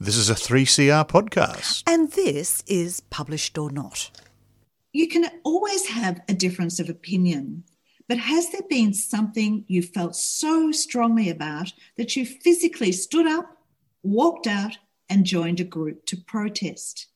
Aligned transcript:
This 0.00 0.16
is 0.16 0.30
a 0.30 0.34
3CR 0.34 1.08
podcast. 1.08 1.82
And 1.84 2.12
this 2.12 2.62
is 2.68 3.00
Published 3.00 3.58
or 3.58 3.68
Not. 3.68 4.12
You 4.92 5.08
can 5.08 5.28
always 5.42 5.88
have 5.88 6.20
a 6.28 6.34
difference 6.34 6.78
of 6.78 6.88
opinion, 6.88 7.64
but 8.08 8.18
has 8.18 8.52
there 8.52 8.62
been 8.70 8.94
something 8.94 9.64
you 9.66 9.82
felt 9.82 10.14
so 10.14 10.70
strongly 10.70 11.28
about 11.28 11.72
that 11.96 12.14
you 12.14 12.24
physically 12.24 12.92
stood 12.92 13.26
up, 13.26 13.56
walked 14.04 14.46
out, 14.46 14.78
and 15.10 15.24
joined 15.24 15.58
a 15.58 15.64
group 15.64 16.06
to 16.06 16.16
protest? 16.16 17.08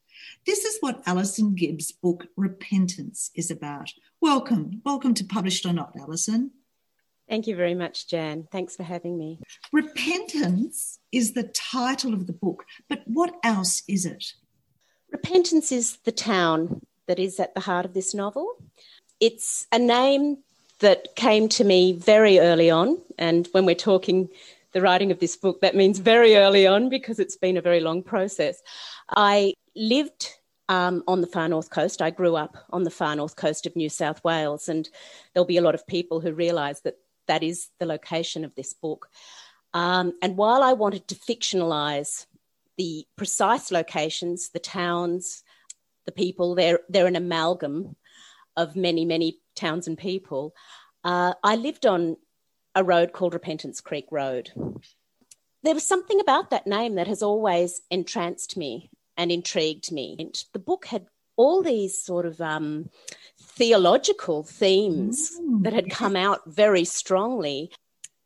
This 0.44 0.64
is 0.64 0.78
what 0.80 1.04
Alison 1.06 1.54
Gibbs' 1.54 1.92
book 1.92 2.26
Repentance 2.36 3.30
is 3.36 3.48
about. 3.48 3.92
Welcome. 4.20 4.82
Welcome 4.84 5.14
to 5.14 5.24
Published 5.24 5.64
or 5.66 5.72
Not, 5.72 5.94
Alison. 5.96 6.50
Thank 7.28 7.46
you 7.46 7.56
very 7.56 7.74
much, 7.74 8.08
Jan. 8.08 8.46
Thanks 8.50 8.76
for 8.76 8.82
having 8.82 9.16
me. 9.16 9.38
Repentance 9.72 10.98
is 11.12 11.32
the 11.32 11.44
title 11.44 12.12
of 12.12 12.26
the 12.26 12.32
book, 12.32 12.64
but 12.88 13.02
what 13.06 13.34
else 13.44 13.82
is 13.88 14.04
it? 14.04 14.32
Repentance 15.10 15.72
is 15.72 15.98
the 16.04 16.12
town 16.12 16.80
that 17.06 17.18
is 17.18 17.38
at 17.38 17.54
the 17.54 17.60
heart 17.60 17.84
of 17.84 17.94
this 17.94 18.14
novel. 18.14 18.56
It's 19.20 19.66
a 19.72 19.78
name 19.78 20.38
that 20.80 21.14
came 21.14 21.48
to 21.50 21.64
me 21.64 21.92
very 21.92 22.38
early 22.38 22.70
on, 22.70 23.00
and 23.18 23.48
when 23.52 23.64
we're 23.64 23.74
talking 23.74 24.28
the 24.72 24.80
writing 24.80 25.12
of 25.12 25.20
this 25.20 25.36
book, 25.36 25.60
that 25.60 25.76
means 25.76 25.98
very 25.98 26.36
early 26.36 26.66
on 26.66 26.88
because 26.88 27.18
it's 27.18 27.36
been 27.36 27.56
a 27.56 27.62
very 27.62 27.80
long 27.80 28.02
process. 28.02 28.62
I 29.10 29.54
lived 29.76 30.34
um, 30.68 31.04
on 31.06 31.20
the 31.20 31.26
far 31.26 31.48
north 31.48 31.70
coast. 31.70 32.00
I 32.00 32.10
grew 32.10 32.36
up 32.36 32.56
on 32.70 32.82
the 32.82 32.90
far 32.90 33.14
north 33.14 33.36
coast 33.36 33.66
of 33.66 33.76
New 33.76 33.88
South 33.88 34.22
Wales, 34.24 34.68
and 34.68 34.88
there'll 35.32 35.46
be 35.46 35.58
a 35.58 35.62
lot 35.62 35.74
of 35.74 35.86
people 35.86 36.20
who 36.20 36.32
realise 36.32 36.80
that 36.80 36.96
that 37.28 37.42
is 37.42 37.68
the 37.78 37.86
location 37.86 38.44
of 38.44 38.54
this 38.54 38.72
book. 38.72 39.08
Um, 39.74 40.12
and 40.22 40.36
while 40.36 40.62
I 40.62 40.74
wanted 40.74 41.08
to 41.08 41.14
fictionalize 41.14 42.26
the 42.76 43.06
precise 43.16 43.70
locations, 43.70 44.50
the 44.50 44.58
towns, 44.58 45.42
the 46.06 46.12
people, 46.12 46.54
they're, 46.54 46.80
they're 46.88 47.06
an 47.06 47.16
amalgam 47.16 47.96
of 48.56 48.76
many, 48.76 49.04
many 49.04 49.38
towns 49.56 49.86
and 49.86 49.96
people. 49.96 50.54
Uh, 51.04 51.34
I 51.42 51.56
lived 51.56 51.86
on 51.86 52.16
a 52.74 52.84
road 52.84 53.12
called 53.12 53.34
Repentance 53.34 53.80
Creek 53.80 54.06
Road. 54.10 54.50
There 55.62 55.74
was 55.74 55.86
something 55.86 56.20
about 56.20 56.50
that 56.50 56.66
name 56.66 56.96
that 56.96 57.06
has 57.06 57.22
always 57.22 57.82
entranced 57.90 58.56
me 58.56 58.90
and 59.16 59.30
intrigued 59.30 59.92
me. 59.92 60.16
And 60.18 60.44
the 60.52 60.58
book 60.58 60.86
had 60.86 61.06
all 61.36 61.62
these 61.62 62.02
sort 62.02 62.26
of 62.26 62.40
um, 62.40 62.90
theological 63.56 64.42
themes 64.42 65.38
mm. 65.40 65.62
that 65.62 65.72
had 65.72 65.90
come 65.90 66.16
out 66.16 66.40
very 66.46 66.84
strongly 66.84 67.70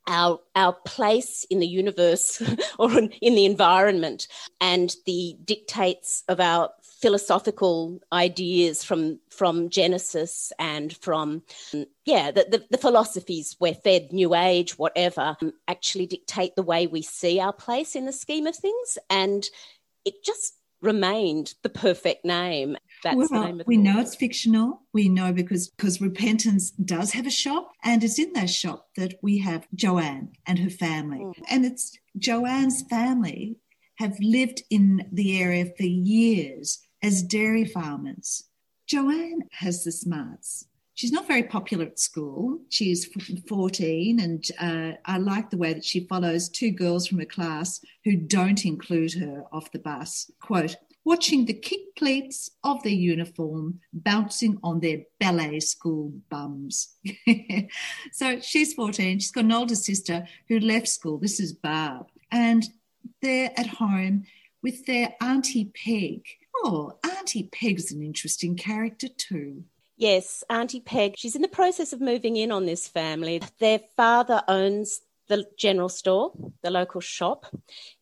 our 0.08 0.38
our 0.54 0.72
place 0.72 1.44
in 1.50 1.58
the 1.58 1.66
universe 1.66 2.40
or 2.78 2.90
in 2.98 3.34
the 3.34 3.44
environment 3.44 4.28
and 4.60 4.94
the 5.04 5.36
dictates 5.44 6.22
of 6.28 6.40
our 6.40 6.70
philosophical 6.80 8.00
ideas 8.12 8.84
from 8.84 9.18
from 9.30 9.68
Genesis 9.68 10.52
and 10.58 10.96
from 10.98 11.42
yeah 12.04 12.30
the, 12.30 12.46
the, 12.48 12.64
the 12.70 12.78
philosophies 12.78 13.56
we're 13.58 13.74
fed 13.74 14.12
New 14.12 14.34
Age 14.34 14.78
whatever 14.78 15.36
um, 15.40 15.52
actually 15.66 16.06
dictate 16.06 16.54
the 16.54 16.62
way 16.62 16.86
we 16.86 17.02
see 17.02 17.40
our 17.40 17.52
place 17.52 17.96
in 17.96 18.06
the 18.06 18.12
scheme 18.12 18.46
of 18.46 18.56
things 18.56 18.98
and 19.10 19.48
it 20.04 20.22
just 20.24 20.54
remained 20.80 21.54
the 21.62 21.68
perfect 21.68 22.24
name. 22.24 22.76
That's 23.02 23.30
well, 23.30 23.60
we 23.66 23.76
know 23.76 24.00
it's 24.00 24.14
fictional. 24.14 24.82
We 24.92 25.08
know 25.08 25.32
because 25.32 25.68
because 25.68 26.00
Repentance 26.00 26.70
does 26.70 27.12
have 27.12 27.26
a 27.26 27.30
shop, 27.30 27.72
and 27.84 28.02
it's 28.02 28.18
in 28.18 28.32
that 28.32 28.50
shop 28.50 28.88
that 28.96 29.14
we 29.22 29.38
have 29.38 29.66
Joanne 29.74 30.32
and 30.46 30.58
her 30.58 30.70
family, 30.70 31.20
mm. 31.20 31.34
and 31.50 31.64
it's 31.64 31.96
Joanne's 32.18 32.82
family 32.88 33.56
have 33.96 34.16
lived 34.20 34.62
in 34.70 35.08
the 35.12 35.40
area 35.40 35.66
for 35.76 35.84
years 35.84 36.80
as 37.02 37.22
dairy 37.22 37.64
farmers. 37.64 38.44
Joanne 38.86 39.42
has 39.52 39.84
the 39.84 39.92
smarts. 39.92 40.66
She's 40.94 41.12
not 41.12 41.28
very 41.28 41.42
popular 41.42 41.84
at 41.84 41.98
school. 41.98 42.58
She's 42.70 43.06
14, 43.48 44.18
and 44.18 44.44
uh, 44.58 44.96
I 45.04 45.18
like 45.18 45.50
the 45.50 45.58
way 45.58 45.74
that 45.74 45.84
she 45.84 46.06
follows 46.06 46.48
two 46.48 46.70
girls 46.70 47.06
from 47.06 47.18
her 47.18 47.26
class 47.26 47.80
who 48.04 48.16
don't 48.16 48.64
include 48.64 49.12
her 49.14 49.44
off 49.52 49.72
the 49.72 49.78
bus. 49.78 50.30
Quote, 50.40 50.76
watching 51.06 51.44
the 51.44 51.54
kick 51.54 51.94
pleats 51.96 52.50
of 52.64 52.82
their 52.82 52.92
uniform 52.92 53.78
bouncing 53.92 54.58
on 54.64 54.80
their 54.80 54.98
ballet 55.20 55.60
school 55.60 56.12
bums. 56.28 56.96
so 58.12 58.40
she's 58.40 58.74
14. 58.74 59.20
She's 59.20 59.30
got 59.30 59.44
an 59.44 59.52
older 59.52 59.76
sister 59.76 60.26
who 60.48 60.58
left 60.58 60.88
school. 60.88 61.16
This 61.16 61.38
is 61.38 61.52
Barb. 61.52 62.08
And 62.32 62.68
they're 63.22 63.52
at 63.56 63.68
home 63.68 64.24
with 64.64 64.84
their 64.86 65.14
Auntie 65.22 65.70
Peg. 65.84 66.26
Oh, 66.56 66.98
Auntie 67.04 67.50
Peg's 67.52 67.92
an 67.92 68.02
interesting 68.02 68.56
character 68.56 69.06
too. 69.08 69.62
Yes, 69.96 70.42
Auntie 70.50 70.80
Peg. 70.80 71.14
She's 71.16 71.36
in 71.36 71.42
the 71.42 71.48
process 71.48 71.92
of 71.92 72.00
moving 72.00 72.36
in 72.36 72.50
on 72.50 72.66
this 72.66 72.88
family. 72.88 73.40
Their 73.60 73.78
father 73.96 74.42
owns 74.48 75.02
the 75.28 75.46
general 75.56 75.88
store, 75.88 76.32
the 76.62 76.70
local 76.70 77.00
shop 77.00 77.46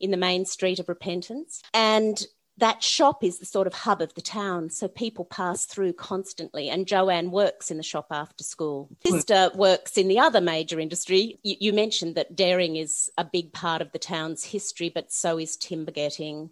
in 0.00 0.10
the 0.10 0.16
main 0.16 0.44
street 0.44 0.78
of 0.78 0.88
Repentance. 0.88 1.62
And 1.72 2.24
that 2.58 2.82
shop 2.82 3.24
is 3.24 3.38
the 3.38 3.46
sort 3.46 3.66
of 3.66 3.74
hub 3.74 4.00
of 4.00 4.14
the 4.14 4.20
town, 4.20 4.70
so 4.70 4.86
people 4.86 5.24
pass 5.24 5.66
through 5.66 5.92
constantly. 5.94 6.68
And 6.68 6.86
Joanne 6.86 7.32
works 7.32 7.70
in 7.70 7.78
the 7.78 7.82
shop 7.82 8.06
after 8.10 8.44
school. 8.44 8.88
Sister 9.04 9.50
works 9.54 9.98
in 9.98 10.06
the 10.06 10.20
other 10.20 10.40
major 10.40 10.78
industry. 10.78 11.38
You, 11.42 11.56
you, 11.58 11.72
mentioned 11.72 12.14
that 12.14 12.36
dairying 12.36 12.76
is 12.76 13.10
a 13.18 13.24
big 13.24 13.52
part 13.52 13.82
of 13.82 13.90
the 13.90 13.98
town's 13.98 14.44
history, 14.44 14.88
but 14.88 15.10
so 15.10 15.38
is 15.38 15.56
timber 15.56 15.90
getting. 15.90 16.50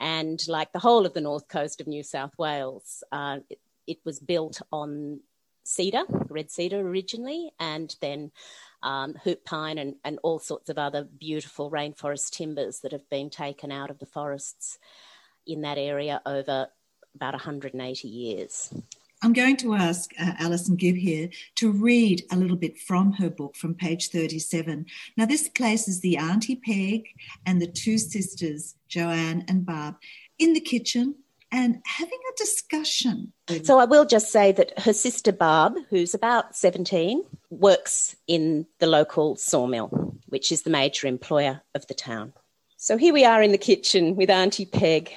And 0.00 0.40
like 0.48 0.72
the 0.72 0.78
whole 0.78 1.04
of 1.04 1.12
the 1.12 1.20
north 1.20 1.46
coast 1.48 1.80
of 1.80 1.86
New 1.86 2.02
South 2.02 2.36
Wales, 2.38 3.04
uh, 3.12 3.38
it 3.86 3.98
was 4.04 4.20
built 4.20 4.62
on 4.72 5.20
cedar, 5.64 6.04
red 6.30 6.50
cedar 6.50 6.80
originally, 6.80 7.50
and 7.60 7.94
then 8.00 8.32
um, 8.82 9.14
hoop 9.24 9.44
pine 9.44 9.76
and, 9.76 9.96
and 10.04 10.18
all 10.22 10.38
sorts 10.38 10.70
of 10.70 10.78
other 10.78 11.04
beautiful 11.04 11.70
rainforest 11.70 12.30
timbers 12.30 12.80
that 12.80 12.92
have 12.92 13.08
been 13.10 13.28
taken 13.28 13.70
out 13.70 13.90
of 13.90 13.98
the 13.98 14.06
forests 14.06 14.78
in 15.46 15.62
that 15.62 15.78
area 15.78 16.20
over 16.26 16.68
about 17.14 17.34
180 17.34 18.08
years. 18.08 18.72
I'm 19.22 19.32
going 19.32 19.56
to 19.58 19.74
ask 19.74 20.10
uh, 20.20 20.32
Alison 20.38 20.76
Gibb 20.76 20.96
here 20.96 21.30
to 21.54 21.72
read 21.72 22.24
a 22.30 22.36
little 22.36 22.56
bit 22.58 22.78
from 22.78 23.12
her 23.14 23.30
book 23.30 23.56
from 23.56 23.74
page 23.74 24.10
37. 24.10 24.84
Now, 25.16 25.24
this 25.24 25.48
places 25.48 26.00
the 26.00 26.18
Auntie 26.18 26.56
Peg 26.56 27.06
and 27.46 27.60
the 27.60 27.66
two 27.66 27.96
sisters, 27.96 28.74
Joanne 28.86 29.44
and 29.48 29.64
Barb, 29.64 29.94
in 30.38 30.52
the 30.52 30.60
kitchen 30.60 31.14
and 31.50 31.80
having 31.86 32.18
a 32.28 32.36
discussion. 32.36 33.32
So 33.62 33.78
I 33.78 33.84
will 33.84 34.04
just 34.04 34.30
say 34.30 34.52
that 34.52 34.78
her 34.80 34.92
sister 34.92 35.32
Barb, 35.32 35.74
who's 35.88 36.12
about 36.12 36.56
17, 36.56 37.22
works 37.48 38.16
in 38.26 38.66
the 38.80 38.88
local 38.88 39.36
sawmill, 39.36 40.18
which 40.26 40.50
is 40.50 40.62
the 40.62 40.70
major 40.70 41.06
employer 41.06 41.62
of 41.74 41.86
the 41.86 41.94
town. 41.94 42.32
So 42.76 42.98
here 42.98 43.14
we 43.14 43.24
are 43.24 43.40
in 43.40 43.52
the 43.52 43.58
kitchen 43.58 44.16
with 44.16 44.30
Auntie 44.30 44.66
Peg, 44.66 45.12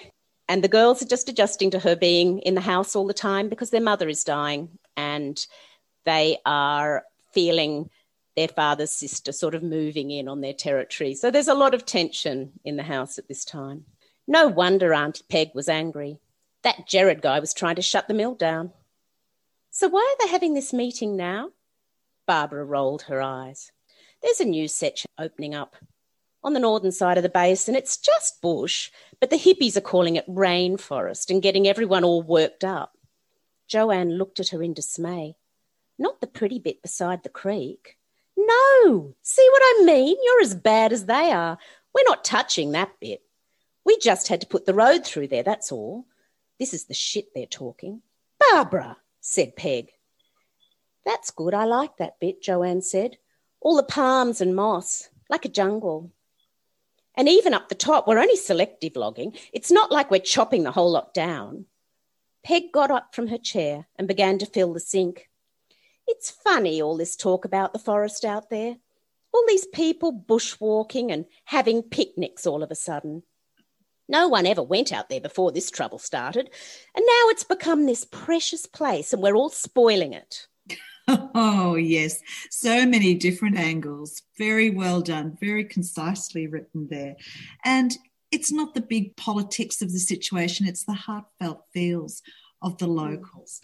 and 0.49 0.63
the 0.63 0.67
girls 0.69 1.01
are 1.01 1.07
just 1.07 1.29
adjusting 1.29 1.71
to 1.71 1.79
her 1.79 1.95
being 1.95 2.39
in 2.39 2.55
the 2.55 2.61
house 2.61 2.95
all 2.95 3.07
the 3.07 3.13
time 3.13 3.49
because 3.49 3.69
their 3.69 3.81
mother 3.81 4.07
is 4.07 4.23
dying 4.23 4.69
and 4.95 5.45
they 6.05 6.37
are 6.45 7.03
feeling 7.33 7.89
their 8.35 8.47
father's 8.47 8.91
sister 8.91 9.31
sort 9.31 9.55
of 9.55 9.63
moving 9.63 10.11
in 10.11 10.27
on 10.27 10.41
their 10.41 10.53
territory. 10.53 11.15
So 11.15 11.31
there's 11.31 11.47
a 11.47 11.53
lot 11.53 11.73
of 11.73 11.85
tension 11.85 12.51
in 12.63 12.77
the 12.77 12.83
house 12.83 13.17
at 13.17 13.27
this 13.27 13.43
time. 13.43 13.85
No 14.27 14.47
wonder 14.47 14.93
Auntie 14.93 15.25
Peg 15.27 15.51
was 15.53 15.67
angry. 15.67 16.19
That 16.63 16.87
Gerard 16.87 17.21
guy 17.21 17.39
was 17.39 17.53
trying 17.53 17.75
to 17.75 17.81
shut 17.81 18.07
the 18.07 18.13
mill 18.13 18.35
down. 18.35 18.71
So 19.69 19.87
why 19.87 20.01
are 20.01 20.25
they 20.25 20.31
having 20.31 20.53
this 20.53 20.73
meeting 20.73 21.17
now? 21.17 21.49
Barbara 22.25 22.63
rolled 22.63 23.03
her 23.03 23.21
eyes. 23.21 23.71
There's 24.21 24.39
a 24.39 24.45
new 24.45 24.67
section 24.67 25.09
opening 25.17 25.55
up 25.55 25.75
on 26.47 26.53
the 26.53 26.61
northern 26.61 26.93
side 26.93 27.17
of 27.17 27.23
the 27.23 27.29
basin. 27.29 27.75
It's 27.75 27.97
just 27.97 28.41
bush, 28.41 28.89
but 29.19 29.29
the 29.29 29.35
hippies 29.35 29.75
are 29.75 29.81
calling 29.81 30.15
it 30.15 30.25
rainforest 30.29 31.29
and 31.29 31.41
getting 31.41 31.67
everyone 31.67 32.05
all 32.05 32.23
worked 32.23 32.63
up. 32.63 32.97
Joanne 33.67 34.11
looked 34.11 34.39
at 34.39 34.47
her 34.49 34.63
in 34.63 34.73
dismay. 34.73 35.35
Not 35.99 36.21
the 36.21 36.27
pretty 36.27 36.57
bit 36.57 36.81
beside 36.81 37.23
the 37.23 37.29
creek. 37.29 37.97
No, 38.37 39.13
see 39.21 39.45
what 39.51 39.61
I 39.61 39.83
mean? 39.83 40.15
You're 40.23 40.41
as 40.41 40.55
bad 40.55 40.93
as 40.93 41.05
they 41.05 41.33
are. 41.33 41.57
We're 41.93 42.07
not 42.07 42.23
touching 42.23 42.71
that 42.71 42.91
bit. 43.01 43.21
We 43.83 43.97
just 43.97 44.29
had 44.29 44.39
to 44.39 44.47
put 44.47 44.65
the 44.65 44.73
road 44.73 45.05
through 45.05 45.27
there, 45.27 45.43
that's 45.43 45.73
all. 45.73 46.05
This 46.59 46.73
is 46.73 46.85
the 46.85 46.93
shit 46.93 47.33
they're 47.35 47.45
talking. 47.45 48.03
Barbara, 48.39 48.95
said 49.19 49.57
Peg. 49.57 49.89
That's 51.05 51.31
good. 51.31 51.53
I 51.53 51.65
like 51.65 51.97
that 51.97 52.21
bit, 52.21 52.41
Joanne 52.41 52.81
said. 52.81 53.17
All 53.59 53.75
the 53.75 53.83
palms 53.83 54.39
and 54.39 54.55
moss, 54.55 55.09
like 55.29 55.43
a 55.43 55.49
jungle. 55.49 56.13
And 57.17 57.27
even 57.27 57.55
up 57.55 57.67
the 57.67 57.75
top, 57.75 58.07
we're 58.07 58.19
only 58.19 58.35
selective 58.35 58.95
logging. 58.95 59.33
It's 59.51 59.71
not 59.71 59.91
like 59.91 60.11
we're 60.11 60.19
chopping 60.19 60.63
the 60.63 60.71
whole 60.71 60.91
lot 60.91 61.15
down. 61.15 61.65
Peg 62.43 62.71
got 62.71 62.91
up 62.91 63.15
from 63.15 63.27
her 63.27 63.39
chair 63.39 63.87
and 63.97 64.07
began 64.07 64.37
to 64.37 64.45
fill 64.45 64.71
the 64.71 64.79
sink. 64.79 65.27
It's 66.07 66.29
funny, 66.29 66.81
all 66.81 66.95
this 66.95 67.15
talk 67.15 67.43
about 67.43 67.73
the 67.73 67.79
forest 67.79 68.23
out 68.23 68.51
there. 68.51 68.77
All 69.33 69.43
these 69.47 69.65
people 69.65 70.13
bushwalking 70.13 71.11
and 71.11 71.25
having 71.45 71.81
picnics 71.81 72.45
all 72.45 72.63
of 72.63 72.71
a 72.71 72.75
sudden. 72.75 73.23
No 74.07 74.27
one 74.27 74.45
ever 74.45 74.63
went 74.63 74.93
out 74.93 75.09
there 75.09 75.19
before 75.19 75.51
this 75.51 75.69
trouble 75.69 75.99
started. 75.99 76.49
And 76.95 77.05
now 77.05 77.29
it's 77.29 77.43
become 77.43 77.85
this 77.85 78.05
precious 78.05 78.65
place 78.65 79.11
and 79.11 79.21
we're 79.21 79.35
all 79.35 79.49
spoiling 79.49 80.13
it. 80.13 80.47
Oh, 81.39 81.75
yes. 81.75 82.19
So 82.49 82.85
many 82.85 83.13
different 83.13 83.57
angles. 83.57 84.23
Very 84.37 84.71
well 84.71 85.01
done. 85.01 85.37
Very 85.39 85.63
concisely 85.63 86.47
written 86.47 86.87
there. 86.89 87.15
And 87.63 87.95
it's 88.31 88.51
not 88.51 88.73
the 88.73 88.81
big 88.81 89.15
politics 89.15 89.81
of 89.81 89.91
the 89.91 89.99
situation, 89.99 90.67
it's 90.67 90.83
the 90.83 90.93
heartfelt 90.93 91.63
feels 91.73 92.21
of 92.61 92.77
the 92.77 92.87
mm. 92.87 92.95
locals. 92.95 93.61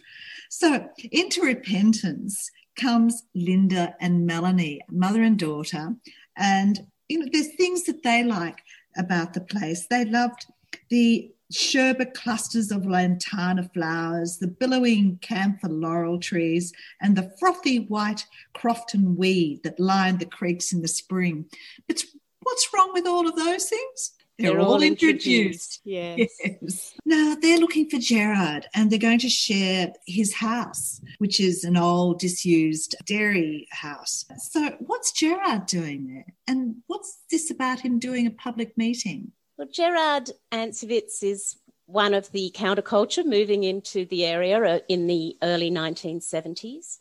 So, 0.49 0.87
into 1.11 1.41
repentance 1.41 2.49
comes 2.79 3.23
Linda 3.35 3.95
and 3.99 4.25
Melanie, 4.25 4.81
mother 4.89 5.23
and 5.23 5.37
daughter. 5.37 5.95
And, 6.37 6.87
you 7.07 7.19
know, 7.19 7.27
there's 7.31 7.55
things 7.55 7.83
that 7.83 8.03
they 8.03 8.23
like 8.23 8.59
about 8.97 9.33
the 9.33 9.41
place. 9.41 9.87
They 9.87 10.05
loved 10.05 10.45
the 10.89 11.32
sherbet 11.51 12.13
clusters 12.13 12.71
of 12.71 12.85
lantana 12.85 13.69
flowers, 13.73 14.37
the 14.37 14.47
billowing 14.47 15.17
camphor 15.21 15.69
laurel 15.69 16.19
trees, 16.19 16.73
and 17.01 17.15
the 17.15 17.31
frothy 17.39 17.79
white 17.79 18.25
crofton 18.53 19.15
weed 19.15 19.61
that 19.63 19.79
lined 19.79 20.19
the 20.19 20.25
creeks 20.25 20.73
in 20.73 20.81
the 20.81 20.87
spring. 20.87 21.45
But 21.87 22.03
what's 22.41 22.69
wrong 22.73 22.91
with 22.93 23.07
all 23.07 23.27
of 23.27 23.35
those 23.35 23.69
things? 23.69 24.11
They're, 24.39 24.53
they're 24.53 24.61
all, 24.61 24.73
all, 24.73 24.81
introduced. 24.81 25.21
introduced. 25.27 25.81
Yes. 25.83 26.31
yes. 26.43 26.93
Now 27.05 27.35
they're 27.39 27.59
looking 27.59 27.87
for 27.87 27.99
Gerard 27.99 28.67
and 28.73 28.89
they're 28.89 28.97
going 28.97 29.19
to 29.19 29.29
share 29.29 29.93
his 30.07 30.33
house, 30.33 30.99
which 31.19 31.39
is 31.39 31.63
an 31.63 31.77
old 31.77 32.19
disused 32.19 32.95
dairy 33.05 33.67
house. 33.69 34.25
So 34.39 34.75
what's 34.79 35.11
Gerard 35.11 35.67
doing 35.67 36.07
there? 36.07 36.25
And 36.47 36.77
what's 36.87 37.19
this 37.29 37.51
about 37.51 37.81
him 37.81 37.99
doing 37.99 38.25
a 38.25 38.31
public 38.31 38.75
meeting? 38.75 39.33
Well, 39.57 39.67
Gerard 39.71 40.31
Ansovitz 40.51 41.21
is 41.21 41.57
one 41.85 42.15
of 42.15 42.31
the 42.31 42.51
counterculture 42.55 43.23
moving 43.23 43.63
into 43.63 44.05
the 44.05 44.25
area 44.25 44.59
uh, 44.59 44.79
in 44.89 45.05
the 45.05 45.37
early 45.43 45.69
1970s. 45.69 46.97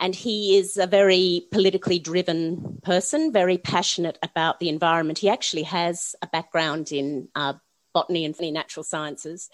And 0.00 0.14
he 0.14 0.58
is 0.58 0.76
a 0.76 0.86
very 0.86 1.46
politically 1.50 1.98
driven 1.98 2.78
person, 2.82 3.32
very 3.32 3.56
passionate 3.56 4.18
about 4.22 4.60
the 4.60 4.68
environment. 4.68 5.18
He 5.18 5.30
actually 5.30 5.62
has 5.62 6.14
a 6.20 6.26
background 6.26 6.92
in 6.92 7.28
uh, 7.34 7.54
botany 7.94 8.26
and 8.26 8.36
natural 8.52 8.84
sciences. 8.84 9.48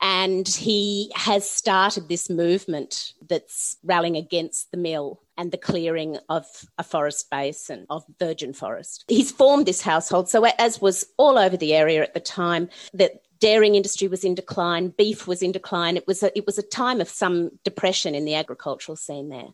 And 0.00 0.46
he 0.46 1.10
has 1.16 1.50
started 1.50 2.08
this 2.08 2.30
movement 2.30 3.14
that's 3.26 3.78
rallying 3.82 4.16
against 4.16 4.70
the 4.70 4.76
mill 4.76 5.22
and 5.36 5.52
the 5.52 5.58
clearing 5.58 6.18
of 6.28 6.46
a 6.78 6.84
forest 6.84 7.28
basin, 7.30 7.86
of 7.90 8.04
virgin 8.18 8.52
forest. 8.52 9.04
He's 9.08 9.30
formed 9.30 9.66
this 9.66 9.82
household. 9.82 10.28
So, 10.28 10.44
as 10.44 10.80
was 10.80 11.04
all 11.16 11.38
over 11.38 11.56
the 11.56 11.74
area 11.74 12.02
at 12.02 12.14
the 12.14 12.20
time, 12.20 12.68
that 12.94 13.22
dairying 13.38 13.74
industry 13.74 14.08
was 14.08 14.24
in 14.24 14.34
decline, 14.34 14.88
beef 14.88 15.26
was 15.26 15.42
in 15.42 15.52
decline. 15.52 15.96
It 15.96 16.06
was 16.06 16.22
a, 16.22 16.36
it 16.36 16.46
was 16.46 16.58
a 16.58 16.62
time 16.62 17.00
of 17.00 17.08
some 17.08 17.50
depression 17.64 18.14
in 18.14 18.24
the 18.24 18.34
agricultural 18.34 18.96
scene 18.96 19.28
there. 19.28 19.48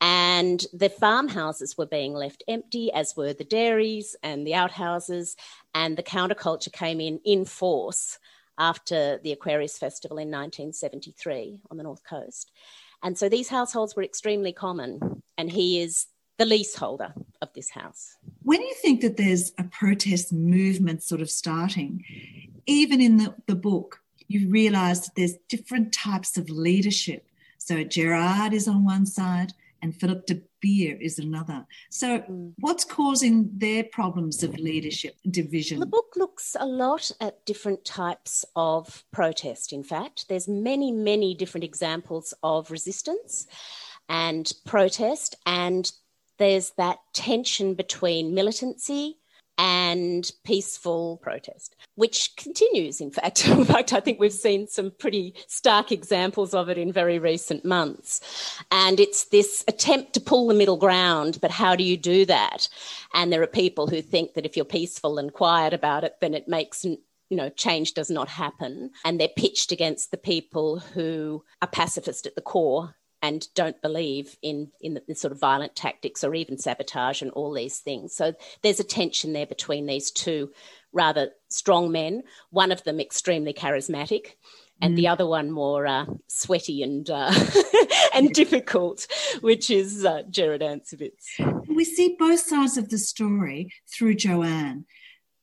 And 0.00 0.64
the 0.72 0.88
farmhouses 0.88 1.76
were 1.76 1.86
being 1.86 2.14
left 2.14 2.42
empty, 2.48 2.90
as 2.92 3.14
were 3.16 3.34
the 3.34 3.44
dairies 3.44 4.16
and 4.22 4.46
the 4.46 4.54
outhouses. 4.54 5.36
And 5.74 5.96
the 5.96 6.02
counterculture 6.02 6.72
came 6.72 7.00
in 7.00 7.20
in 7.24 7.44
force 7.44 8.18
after 8.58 9.18
the 9.22 9.32
Aquarius 9.32 9.78
Festival 9.78 10.16
in 10.16 10.28
1973 10.28 11.60
on 11.70 11.76
the 11.76 11.82
North 11.82 12.02
Coast. 12.04 12.50
And 13.02 13.16
so 13.16 13.28
these 13.28 13.48
households 13.48 13.96
were 13.96 14.02
extremely 14.02 14.52
common. 14.52 15.22
And 15.38 15.50
he 15.50 15.80
is 15.80 16.06
the 16.38 16.44
leaseholder 16.44 17.12
of 17.42 17.52
this 17.54 17.70
house. 17.70 18.16
When 18.42 18.62
you 18.62 18.74
think 18.74 19.00
that 19.02 19.16
there's 19.16 19.52
a 19.58 19.64
protest 19.64 20.32
movement 20.32 21.02
sort 21.02 21.20
of 21.20 21.30
starting, 21.30 22.04
even 22.66 23.00
in 23.00 23.18
the, 23.18 23.34
the 23.46 23.54
book, 23.54 24.00
you 24.28 24.48
realize 24.48 25.02
that 25.02 25.14
there's 25.16 25.34
different 25.48 25.92
types 25.92 26.36
of 26.36 26.48
leadership. 26.48 27.26
So 27.58 27.84
Gerard 27.84 28.54
is 28.54 28.68
on 28.68 28.84
one 28.84 29.06
side 29.06 29.52
and 29.82 29.94
Philip 29.94 30.26
de 30.26 30.40
Beer 30.60 30.96
is 31.00 31.18
another. 31.18 31.66
So, 31.90 32.20
mm. 32.20 32.52
what's 32.58 32.84
causing 32.84 33.50
their 33.56 33.84
problems 33.84 34.42
of 34.42 34.58
leadership 34.58 35.16
division? 35.30 35.80
The 35.80 35.86
book 35.86 36.14
looks 36.16 36.56
a 36.58 36.66
lot 36.66 37.10
at 37.20 37.44
different 37.46 37.84
types 37.84 38.44
of 38.56 39.04
protest. 39.12 39.72
In 39.72 39.82
fact, 39.82 40.26
there's 40.28 40.48
many, 40.48 40.92
many 40.92 41.34
different 41.34 41.64
examples 41.64 42.34
of 42.42 42.70
resistance 42.70 43.46
and 44.08 44.52
protest, 44.66 45.36
and 45.46 45.90
there's 46.38 46.70
that 46.78 46.98
tension 47.12 47.74
between 47.74 48.34
militancy 48.34 49.19
and 49.60 50.32
peaceful 50.42 51.18
protest, 51.18 51.76
which 51.94 52.34
continues, 52.36 52.98
in 52.98 53.10
fact. 53.10 53.46
in 53.48 53.66
fact, 53.66 53.92
I 53.92 54.00
think 54.00 54.18
we've 54.18 54.32
seen 54.32 54.66
some 54.66 54.90
pretty 54.90 55.34
stark 55.48 55.92
examples 55.92 56.54
of 56.54 56.70
it 56.70 56.78
in 56.78 56.90
very 56.90 57.18
recent 57.18 57.62
months. 57.62 58.22
And 58.70 58.98
it's 58.98 59.26
this 59.26 59.62
attempt 59.68 60.14
to 60.14 60.20
pull 60.20 60.46
the 60.46 60.54
middle 60.54 60.78
ground, 60.78 61.38
but 61.42 61.50
how 61.50 61.76
do 61.76 61.84
you 61.84 61.98
do 61.98 62.24
that? 62.24 62.70
And 63.12 63.30
there 63.30 63.42
are 63.42 63.46
people 63.46 63.86
who 63.86 64.00
think 64.00 64.32
that 64.32 64.46
if 64.46 64.56
you're 64.56 64.64
peaceful 64.64 65.18
and 65.18 65.30
quiet 65.30 65.74
about 65.74 66.04
it, 66.04 66.14
then 66.22 66.32
it 66.32 66.48
makes 66.48 66.82
you 66.82 67.36
know, 67.36 67.50
change 67.50 67.92
does 67.92 68.10
not 68.10 68.28
happen. 68.28 68.90
And 69.04 69.20
they're 69.20 69.28
pitched 69.28 69.72
against 69.72 70.10
the 70.10 70.16
people 70.16 70.78
who 70.78 71.44
are 71.60 71.68
pacifist 71.68 72.26
at 72.26 72.34
the 72.34 72.40
core 72.40 72.96
and 73.22 73.46
don't 73.54 73.80
believe 73.82 74.36
in 74.42 74.70
in 74.80 74.94
the, 74.94 75.02
the, 75.08 75.14
sort 75.14 75.32
of 75.32 75.40
violent 75.40 75.76
tactics 75.76 76.24
or 76.24 76.34
even 76.34 76.58
sabotage 76.58 77.22
and 77.22 77.30
all 77.32 77.52
these 77.52 77.78
things. 77.78 78.14
So 78.14 78.34
there's 78.62 78.80
a 78.80 78.84
tension 78.84 79.32
there 79.32 79.46
between 79.46 79.86
these 79.86 80.10
two 80.10 80.50
rather 80.92 81.30
strong 81.48 81.92
men. 81.92 82.22
One 82.50 82.72
of 82.72 82.84
them 82.84 83.00
extremely 83.00 83.52
charismatic, 83.52 84.34
and 84.80 84.94
mm. 84.94 84.96
the 84.96 85.08
other 85.08 85.26
one 85.26 85.50
more 85.50 85.86
uh, 85.86 86.06
sweaty 86.28 86.82
and 86.82 87.08
uh, 87.10 87.32
and 88.14 88.32
difficult, 88.32 89.06
which 89.40 89.70
is 89.70 90.04
uh, 90.04 90.22
Gerard 90.30 90.62
Ansovitz. 90.62 91.66
We 91.68 91.84
see 91.84 92.16
both 92.18 92.40
sides 92.40 92.76
of 92.76 92.88
the 92.88 92.98
story 92.98 93.72
through 93.92 94.14
Joanne. 94.14 94.86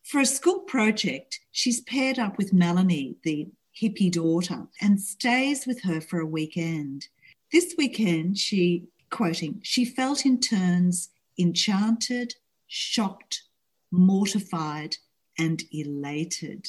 For 0.04 0.22
a 0.22 0.26
school 0.26 0.62
project, 0.62 1.42
she's 1.52 1.82
paired 1.82 2.18
up 2.18 2.38
with 2.38 2.54
Melanie, 2.54 3.18
the 3.24 3.50
hippie 3.80 4.12
daughter, 4.12 4.68
and 4.82 5.02
stays 5.02 5.68
with 5.68 5.84
her 5.84 6.00
for 6.00 6.20
a 6.20 6.26
weekend. 6.26 7.08
This 7.52 7.76
weekend, 7.78 8.38
she, 8.38 8.88
quoting, 9.10 9.62
she 9.64 9.86
felt 9.86 10.26
in 10.26 10.40
turns 10.40 11.10
enchanted, 11.40 12.36
shocked, 12.68 13.44
mortified, 13.92 14.98
and 15.38 15.62
elated. 15.72 16.68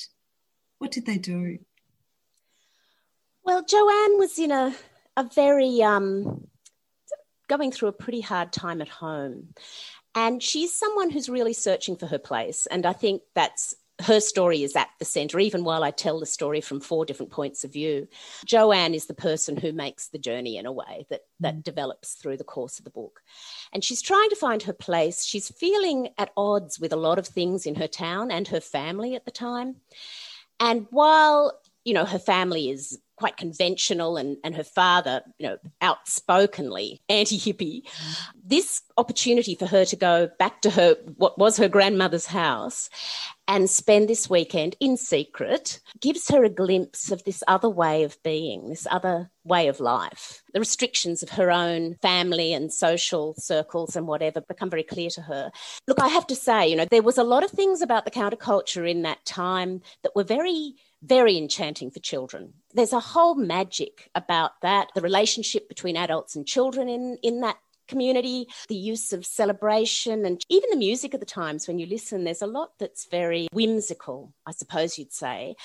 What 0.79 0.93
did 0.93 1.07
they 1.07 1.19
do? 1.19 1.59
Well, 3.45 3.65
Joanne 3.65 4.19
was 4.19 4.39
in 4.39 4.53
a, 4.53 4.75
a 5.17 5.25
very, 5.35 5.83
um, 5.83 6.47
going 7.49 7.73
through 7.73 7.89
a 7.89 7.93
pretty 7.93 8.21
hard 8.21 8.53
time 8.53 8.81
at 8.81 8.89
home. 8.89 9.55
And 10.15 10.43
she's 10.43 10.75
someone 10.75 11.11
who's 11.11 11.29
really 11.29 11.55
searching 11.55 11.97
for 11.97 12.07
her 12.07 12.19
place. 12.19 12.67
And 12.67 12.87
I 12.87 12.93
think 12.93 13.23
that's 13.35 13.75
her 14.01 14.21
story 14.21 14.63
is 14.63 14.77
at 14.77 14.91
the 14.99 15.05
center, 15.05 15.41
even 15.41 15.65
while 15.65 15.83
I 15.83 15.91
tell 15.91 16.21
the 16.21 16.27
story 16.27 16.61
from 16.61 16.81
four 16.81 17.05
different 17.05 17.33
points 17.33 17.65
of 17.65 17.73
view. 17.73 18.07
Joanne 18.45 18.95
is 18.95 19.07
the 19.07 19.15
person 19.15 19.57
who 19.57 19.73
makes 19.73 20.09
the 20.09 20.19
journey 20.19 20.57
in 20.57 20.67
a 20.67 20.73
way 20.73 21.07
that, 21.11 21.23
that 21.41 21.57
mm. 21.57 21.65
develops 21.65 22.15
through 22.15 22.37
the 22.37 22.45
course 22.45 22.79
of 22.79 22.85
the 22.85 22.91
book. 22.91 23.21
And 23.73 23.83
she's 23.83 24.01
trying 24.01 24.31
to 24.31 24.37
find 24.37 24.63
her 24.63 24.73
place. 24.73 25.25
She's 25.25 25.51
feeling 25.51 26.11
at 26.17 26.31
odds 26.37 26.79
with 26.79 26.93
a 26.93 26.97
lot 26.97 27.19
of 27.19 27.27
things 27.27 27.67
in 27.67 27.75
her 27.75 27.89
town 27.89 28.31
and 28.31 28.47
her 28.49 28.61
family 28.61 29.17
at 29.17 29.25
the 29.25 29.31
time. 29.33 29.77
And 30.61 30.87
while, 30.91 31.61
you 31.85 31.95
know, 31.95 32.05
her 32.05 32.19
family 32.19 32.71
is 32.71 32.99
quite 33.19 33.37
conventional 33.37 34.17
and, 34.17 34.37
and 34.45 34.55
her 34.55 34.65
father, 34.65 35.23
you 35.39 35.47
know, 35.47 35.59
outspokenly 35.83 37.03
anti-hippie, 37.09 37.83
this 38.45 38.83
opportunity 38.97 39.55
for 39.55 39.67
her 39.67 39.85
to 39.85 39.97
go 39.97 40.29
back 40.39 40.63
to 40.63 40.71
her 40.71 40.97
what 41.17 41.39
was 41.39 41.57
her 41.57 41.69
grandmother's 41.69 42.27
house 42.27 42.89
and 43.49 43.69
spend 43.69 44.09
this 44.09 44.29
weekend 44.29 44.77
in 44.79 44.97
secret 44.97 45.81
gives 46.01 46.29
her 46.29 46.45
a 46.45 46.51
glimpse 46.51 47.11
of 47.11 47.25
this 47.25 47.43
other 47.49 47.69
way 47.69 48.05
of 48.05 48.23
being, 48.23 48.69
this 48.69 48.87
other 48.91 49.31
way 49.43 49.69
of 49.69 49.81
life. 49.81 50.43
The 50.53 50.61
restrictions 50.61 51.23
of 51.23 51.31
her 51.31 51.51
own 51.51 51.97
family 52.03 52.53
and 52.53 52.73
social 52.73 53.35
circles 53.39 53.97
and 53.97 54.07
whatever 54.07 54.43
become 54.43 54.69
very 54.69 54.83
clear 54.83 55.09
to 55.11 55.23
her. 55.23 55.51
Look, 55.87 56.01
I 56.01 56.09
have 56.09 56.27
to 56.27 56.37
say, 56.37 56.69
you 56.69 56.77
know, 56.77 56.85
there 56.85 57.03
was 57.03 57.17
a 57.17 57.25
lot 57.25 57.43
of 57.43 57.51
things 57.51 57.81
about 57.81 58.05
the 58.05 58.11
counterculture 58.11 58.89
in 58.89 59.03
that 59.03 59.25
time 59.25 59.81
that 60.03 60.15
were 60.15 60.25
very 60.25 60.75
very 61.03 61.37
enchanting 61.37 61.91
for 61.91 62.01
children. 62.01 62.55
There's 62.75 62.93
a 62.93 63.01
whole 63.01 63.35
magic 63.35 64.11
about 64.15 64.61
that, 64.63 64.89
the 64.95 65.01
relationship 65.01 65.69
between 65.69 65.97
adults 65.97 66.37
and 66.37 66.47
children 66.47 66.89
in, 66.89 67.19
in 67.23 67.41
that 67.43 67.59
community, 67.89 68.47
the 68.69 68.77
use 68.77 69.13
of 69.13 69.27
celebration, 69.27 70.25
and 70.25 70.45
even 70.49 70.71
the 70.71 70.77
music 70.77 71.15
at 71.15 71.21
the 71.21 71.27
times 71.27 71.67
when 71.67 71.79
you 71.79 71.87
listen, 71.87 72.25
there's 72.25 72.43
a 72.43 72.47
lot 72.47 72.73
that's 72.79 73.07
very 73.07 73.49
whimsical, 73.53 74.35
I 74.47 74.53
suppose 74.53 74.99
you'd 74.99 75.13
say. 75.13 75.57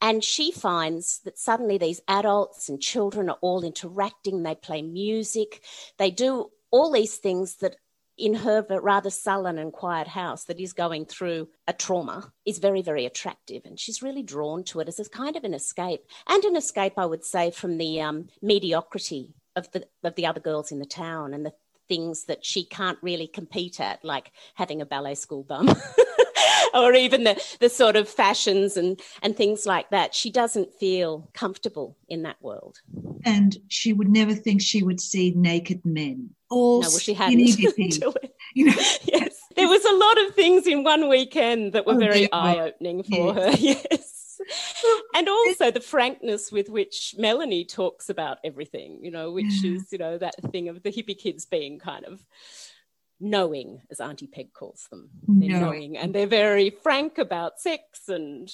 And 0.00 0.22
she 0.22 0.52
finds 0.52 1.20
that 1.24 1.38
suddenly 1.38 1.78
these 1.78 2.00
adults 2.08 2.68
and 2.68 2.80
children 2.80 3.30
are 3.30 3.38
all 3.40 3.64
interacting, 3.64 4.42
they 4.42 4.56
play 4.56 4.82
music, 4.82 5.62
they 5.98 6.10
do 6.10 6.50
all 6.70 6.92
these 6.92 7.16
things 7.16 7.56
that 7.56 7.76
in 8.18 8.34
her 8.34 8.66
rather 8.68 9.10
sullen 9.10 9.58
and 9.58 9.72
quiet 9.72 10.08
house 10.08 10.44
that 10.44 10.60
is 10.60 10.72
going 10.72 11.06
through 11.06 11.48
a 11.66 11.72
trauma 11.72 12.32
is 12.44 12.58
very, 12.58 12.82
very 12.82 13.06
attractive. 13.06 13.62
And 13.64 13.78
she's 13.78 14.02
really 14.02 14.22
drawn 14.22 14.64
to 14.64 14.80
it 14.80 14.88
as 14.88 14.98
a 14.98 15.08
kind 15.08 15.36
of 15.36 15.44
an 15.44 15.54
escape 15.54 16.04
and 16.26 16.44
an 16.44 16.56
escape, 16.56 16.94
I 16.96 17.06
would 17.06 17.24
say, 17.24 17.50
from 17.50 17.78
the 17.78 18.00
um, 18.00 18.28
mediocrity 18.42 19.34
of 19.54 19.70
the, 19.72 19.86
of 20.02 20.16
the 20.16 20.26
other 20.26 20.40
girls 20.40 20.72
in 20.72 20.80
the 20.80 20.86
town 20.86 21.32
and 21.32 21.46
the 21.46 21.52
things 21.88 22.24
that 22.24 22.44
she 22.44 22.64
can't 22.64 22.98
really 23.00 23.26
compete 23.26 23.80
at, 23.80 24.04
like 24.04 24.32
having 24.54 24.82
a 24.82 24.86
ballet 24.86 25.14
school 25.14 25.44
bum. 25.44 25.74
or 26.74 26.92
even 26.92 27.24
the, 27.24 27.40
the 27.60 27.68
sort 27.68 27.96
of 27.96 28.08
fashions 28.08 28.76
and, 28.76 29.00
and 29.22 29.36
things 29.36 29.64
like 29.64 29.90
that. 29.90 30.14
She 30.14 30.30
doesn't 30.30 30.74
feel 30.74 31.30
comfortable 31.34 31.96
in 32.08 32.22
that 32.22 32.36
world. 32.42 32.80
And 33.24 33.56
she 33.68 33.92
would 33.92 34.08
never 34.08 34.34
think 34.34 34.60
she 34.60 34.82
would 34.82 35.00
see 35.00 35.32
naked 35.36 35.84
men. 35.84 36.30
All 36.50 36.82
no, 36.82 36.88
well, 36.88 36.98
she 36.98 37.14
hadn't. 37.14 37.38
you 38.54 38.64
know? 38.66 38.72
yes, 39.04 39.40
there 39.56 39.68
was 39.68 39.84
a 39.84 39.94
lot 39.94 40.26
of 40.26 40.34
things 40.34 40.66
in 40.66 40.84
one 40.84 41.08
weekend 41.08 41.72
that 41.72 41.86
were 41.86 41.94
oh, 41.94 41.98
very 41.98 42.32
eye 42.32 42.58
opening 42.60 43.02
for 43.02 43.34
yes. 43.34 43.34
her. 43.34 43.56
Yes. 43.60 44.40
and 45.14 45.28
also 45.28 45.70
the 45.70 45.80
frankness 45.80 46.50
with 46.50 46.68
which 46.68 47.14
Melanie 47.18 47.64
talks 47.64 48.08
about 48.08 48.38
everything, 48.44 49.00
you 49.02 49.10
know, 49.10 49.32
which 49.32 49.62
yeah. 49.62 49.72
is, 49.72 49.92
you 49.92 49.98
know, 49.98 50.16
that 50.16 50.36
thing 50.50 50.68
of 50.68 50.82
the 50.82 50.90
hippie 50.90 51.18
kids 51.18 51.44
being 51.44 51.78
kind 51.78 52.04
of 52.04 52.24
knowing, 53.20 53.82
as 53.90 54.00
Auntie 54.00 54.26
Peg 54.26 54.52
calls 54.52 54.86
them. 54.90 55.10
They're 55.26 55.60
knowing, 55.60 55.96
and 55.96 56.14
they're 56.14 56.26
very 56.26 56.70
frank 56.70 57.18
about 57.18 57.60
sex 57.60 58.08
and 58.08 58.50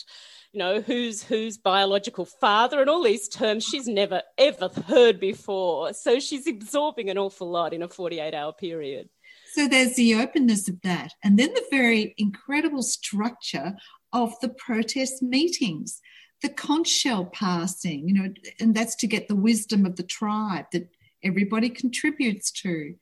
you 0.52 0.58
know 0.58 0.80
who's 0.80 1.22
who's 1.22 1.58
biological 1.58 2.24
father 2.24 2.80
and 2.80 2.88
all 2.88 3.02
these 3.02 3.28
terms 3.28 3.64
she's 3.64 3.86
never 3.86 4.22
ever 4.38 4.68
heard 4.86 5.20
before. 5.20 5.92
So 5.92 6.18
she's 6.18 6.46
absorbing 6.46 7.10
an 7.10 7.18
awful 7.18 7.50
lot 7.50 7.72
in 7.72 7.82
a 7.82 7.88
48 7.88 8.34
hour 8.34 8.52
period. 8.52 9.08
So 9.52 9.68
there's 9.68 9.94
the 9.94 10.16
openness 10.16 10.68
of 10.68 10.80
that, 10.82 11.12
and 11.22 11.38
then 11.38 11.52
the 11.54 11.66
very 11.70 12.14
incredible 12.18 12.82
structure 12.82 13.76
of 14.12 14.34
the 14.40 14.48
protest 14.48 15.22
meetings. 15.22 16.00
The 16.42 16.48
conch 16.50 16.88
shell 16.88 17.24
passing, 17.26 18.06
you 18.06 18.14
know, 18.14 18.34
and 18.60 18.74
that's 18.74 18.96
to 18.96 19.06
get 19.06 19.28
the 19.28 19.36
wisdom 19.36 19.86
of 19.86 19.96
the 19.96 20.02
tribe 20.02 20.66
that 20.72 20.88
everybody 21.22 21.70
contributes 21.70 22.50
to 22.50 22.94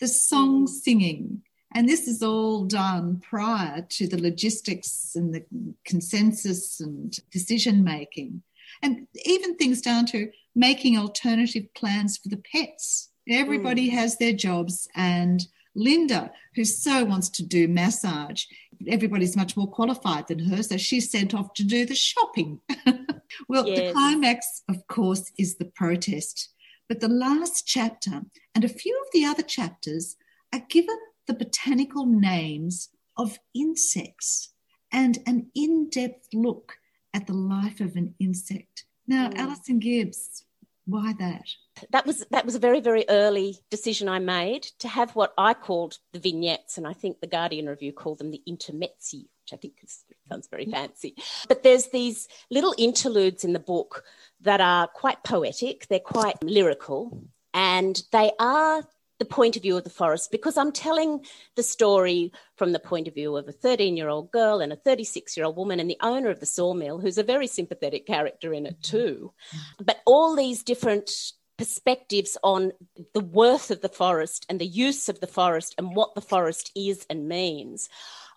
the 0.00 0.08
song 0.08 0.66
singing. 0.66 1.42
And 1.72 1.88
this 1.88 2.08
is 2.08 2.22
all 2.22 2.64
done 2.64 3.20
prior 3.20 3.82
to 3.90 4.08
the 4.08 4.20
logistics 4.20 5.12
and 5.14 5.32
the 5.32 5.44
consensus 5.84 6.80
and 6.80 7.16
decision 7.30 7.84
making. 7.84 8.42
And 8.82 9.06
even 9.24 9.56
things 9.56 9.80
down 9.80 10.06
to 10.06 10.30
making 10.54 10.98
alternative 10.98 11.72
plans 11.74 12.16
for 12.16 12.28
the 12.28 12.42
pets. 12.52 13.10
Everybody 13.28 13.88
mm. 13.90 13.92
has 13.92 14.16
their 14.16 14.32
jobs, 14.32 14.88
and 14.96 15.46
Linda, 15.76 16.32
who 16.54 16.64
so 16.64 17.04
wants 17.04 17.28
to 17.30 17.44
do 17.44 17.68
massage, 17.68 18.44
everybody's 18.88 19.36
much 19.36 19.56
more 19.56 19.68
qualified 19.68 20.26
than 20.26 20.38
her, 20.40 20.62
so 20.62 20.76
she's 20.76 21.10
sent 21.10 21.34
off 21.34 21.52
to 21.54 21.64
do 21.64 21.84
the 21.84 21.94
shopping. 21.94 22.60
well, 23.48 23.66
yes. 23.66 23.78
the 23.78 23.92
climax, 23.92 24.62
of 24.68 24.86
course, 24.88 25.30
is 25.38 25.56
the 25.56 25.66
protest. 25.66 26.50
But 26.90 26.98
the 26.98 27.08
last 27.08 27.68
chapter 27.68 28.22
and 28.52 28.64
a 28.64 28.68
few 28.68 29.00
of 29.00 29.12
the 29.12 29.24
other 29.24 29.44
chapters 29.44 30.16
are 30.52 30.66
given 30.68 30.98
the 31.28 31.34
botanical 31.34 32.04
names 32.04 32.88
of 33.16 33.38
insects 33.54 34.52
and 34.90 35.18
an 35.24 35.52
in 35.54 35.88
depth 35.88 36.26
look 36.34 36.78
at 37.14 37.28
the 37.28 37.32
life 37.32 37.80
of 37.80 37.94
an 37.94 38.16
insect. 38.18 38.86
Now, 39.06 39.28
mm. 39.28 39.38
Alison 39.38 39.78
Gibbs, 39.78 40.44
why 40.84 41.14
that? 41.20 41.44
That 41.90 42.06
was 42.06 42.26
that 42.32 42.44
was 42.44 42.56
a 42.56 42.58
very 42.58 42.80
very 42.80 43.04
early 43.08 43.60
decision 43.70 44.08
I 44.08 44.18
made 44.18 44.64
to 44.80 44.88
have 44.88 45.14
what 45.14 45.32
I 45.38 45.54
called 45.54 45.98
the 46.12 46.18
vignettes, 46.18 46.76
and 46.76 46.88
I 46.88 46.92
think 46.92 47.20
the 47.20 47.28
Guardian 47.28 47.66
review 47.66 47.92
called 47.92 48.18
them 48.18 48.32
the 48.32 48.42
intermezzi, 48.48 49.28
which 49.50 49.58
I 49.58 49.60
think 49.60 49.74
is, 49.82 50.04
sounds 50.28 50.48
very 50.48 50.66
fancy. 50.66 51.14
But 51.48 51.62
there's 51.62 51.86
these 51.86 52.28
little 52.50 52.74
interludes 52.78 53.44
in 53.44 53.52
the 53.52 53.58
book 53.58 54.04
that 54.42 54.60
are 54.60 54.86
quite 54.86 55.22
poetic, 55.24 55.86
they're 55.88 56.00
quite 56.00 56.42
lyrical, 56.42 57.22
and 57.52 58.00
they 58.12 58.32
are 58.38 58.82
the 59.18 59.24
point 59.26 59.54
of 59.54 59.62
view 59.62 59.76
of 59.76 59.84
the 59.84 59.90
forest 59.90 60.30
because 60.30 60.56
I'm 60.56 60.72
telling 60.72 61.26
the 61.54 61.62
story 61.62 62.32
from 62.56 62.72
the 62.72 62.78
point 62.78 63.06
of 63.06 63.14
view 63.14 63.36
of 63.36 63.48
a 63.48 63.52
13 63.52 63.96
year 63.96 64.08
old 64.08 64.30
girl 64.30 64.60
and 64.60 64.72
a 64.72 64.76
36 64.76 65.36
year 65.36 65.44
old 65.44 65.56
woman 65.56 65.78
and 65.78 65.90
the 65.90 65.98
owner 66.00 66.30
of 66.30 66.40
the 66.40 66.46
sawmill, 66.46 67.00
who's 67.00 67.18
a 67.18 67.22
very 67.22 67.46
sympathetic 67.46 68.06
character 68.06 68.54
in 68.54 68.64
it 68.64 68.82
too. 68.82 69.32
But 69.78 70.00
all 70.06 70.34
these 70.34 70.62
different 70.62 71.10
perspectives 71.58 72.38
on 72.42 72.72
the 73.12 73.20
worth 73.20 73.70
of 73.70 73.82
the 73.82 73.90
forest 73.90 74.46
and 74.48 74.58
the 74.58 74.66
use 74.66 75.10
of 75.10 75.20
the 75.20 75.26
forest 75.26 75.74
and 75.76 75.94
what 75.94 76.14
the 76.14 76.22
forest 76.22 76.70
is 76.74 77.04
and 77.10 77.28
means. 77.28 77.90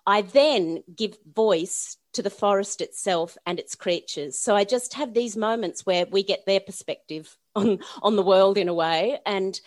I 0.05 0.21
then 0.21 0.83
give 0.95 1.17
voice 1.33 1.97
to 2.13 2.21
the 2.21 2.29
forest 2.29 2.81
itself 2.81 3.37
and 3.45 3.59
its 3.59 3.75
creatures. 3.75 4.37
So 4.37 4.55
I 4.55 4.63
just 4.63 4.93
have 4.93 5.13
these 5.13 5.35
moments 5.35 5.85
where 5.85 6.05
we 6.05 6.23
get 6.23 6.45
their 6.45 6.59
perspective 6.59 7.37
on, 7.55 7.79
on 8.01 8.15
the 8.15 8.23
world 8.23 8.57
in 8.57 8.67
a 8.67 8.73
way. 8.73 9.19
And 9.25 9.59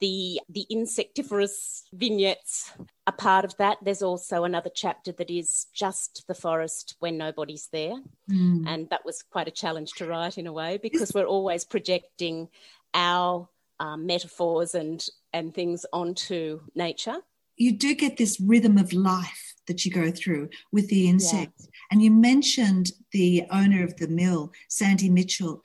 the 0.00 0.40
the 0.48 0.66
insectivorous 0.68 1.84
vignettes 1.92 2.72
are 3.06 3.12
part 3.12 3.44
of 3.44 3.56
that. 3.58 3.78
There's 3.82 4.02
also 4.02 4.42
another 4.42 4.70
chapter 4.74 5.12
that 5.12 5.30
is 5.30 5.66
just 5.72 6.24
the 6.26 6.34
forest 6.34 6.96
when 6.98 7.16
nobody's 7.16 7.68
there. 7.72 7.94
Mm. 8.28 8.64
And 8.66 8.90
that 8.90 9.04
was 9.04 9.22
quite 9.22 9.46
a 9.46 9.52
challenge 9.52 9.92
to 9.92 10.06
write 10.06 10.38
in 10.38 10.48
a 10.48 10.52
way 10.52 10.80
because 10.82 11.14
we're 11.14 11.24
always 11.24 11.64
projecting 11.64 12.48
our 12.94 13.48
um, 13.78 14.06
metaphors 14.06 14.74
and 14.74 15.06
and 15.32 15.54
things 15.54 15.86
onto 15.92 16.62
nature. 16.74 17.18
You 17.56 17.78
do 17.78 17.94
get 17.94 18.16
this 18.16 18.40
rhythm 18.40 18.78
of 18.78 18.92
life 18.92 19.41
that 19.72 19.86
you 19.86 19.90
go 19.90 20.10
through 20.10 20.50
with 20.70 20.88
the 20.88 21.08
insects. 21.08 21.64
Yeah. 21.64 21.70
And 21.90 22.02
you 22.02 22.10
mentioned 22.10 22.92
the 23.10 23.44
owner 23.50 23.82
of 23.82 23.96
the 23.96 24.06
mill, 24.06 24.52
Sandy 24.68 25.08
Mitchell. 25.08 25.62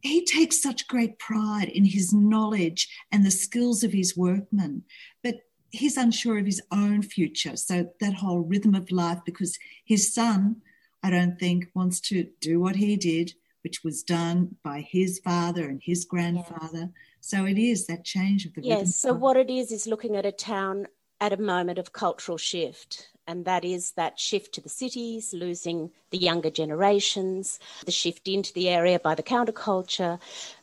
He 0.00 0.24
takes 0.24 0.62
such 0.62 0.86
great 0.86 1.18
pride 1.18 1.68
in 1.68 1.84
his 1.84 2.12
knowledge 2.12 2.88
and 3.10 3.26
the 3.26 3.32
skills 3.32 3.82
of 3.82 3.92
his 3.92 4.16
workmen, 4.16 4.84
but 5.24 5.40
he's 5.70 5.96
unsure 5.96 6.38
of 6.38 6.46
his 6.46 6.62
own 6.70 7.02
future. 7.02 7.56
So 7.56 7.88
that 7.98 8.14
whole 8.14 8.40
rhythm 8.40 8.76
of 8.76 8.92
life, 8.92 9.18
because 9.26 9.58
his 9.84 10.14
son, 10.14 10.62
I 11.02 11.10
don't 11.10 11.36
think, 11.36 11.66
wants 11.74 11.98
to 12.10 12.28
do 12.40 12.60
what 12.60 12.76
he 12.76 12.96
did, 12.96 13.34
which 13.64 13.82
was 13.82 14.04
done 14.04 14.56
by 14.62 14.82
his 14.82 15.18
father 15.18 15.68
and 15.68 15.80
his 15.82 16.04
grandfather. 16.04 16.90
Yes. 16.92 17.00
So 17.20 17.44
it 17.44 17.58
is 17.58 17.86
that 17.86 18.04
change 18.04 18.46
of 18.46 18.54
the 18.54 18.62
yes. 18.62 18.96
So 18.96 19.12
what 19.12 19.36
it 19.36 19.50
is 19.50 19.72
is 19.72 19.88
looking 19.88 20.14
at 20.16 20.26
a 20.26 20.32
town 20.32 20.86
at 21.20 21.32
a 21.32 21.36
moment 21.40 21.78
of 21.78 21.92
cultural 21.92 22.38
shift 22.38 23.11
and 23.26 23.44
that 23.44 23.64
is 23.64 23.92
that 23.92 24.18
shift 24.18 24.54
to 24.54 24.60
the 24.60 24.68
cities, 24.68 25.32
losing 25.32 25.90
the 26.10 26.18
younger 26.18 26.50
generations, 26.50 27.58
the 27.84 27.92
shift 27.92 28.28
into 28.28 28.52
the 28.52 28.68
area 28.68 28.98
by 28.98 29.14
the 29.14 29.22
counterculture, 29.22 30.20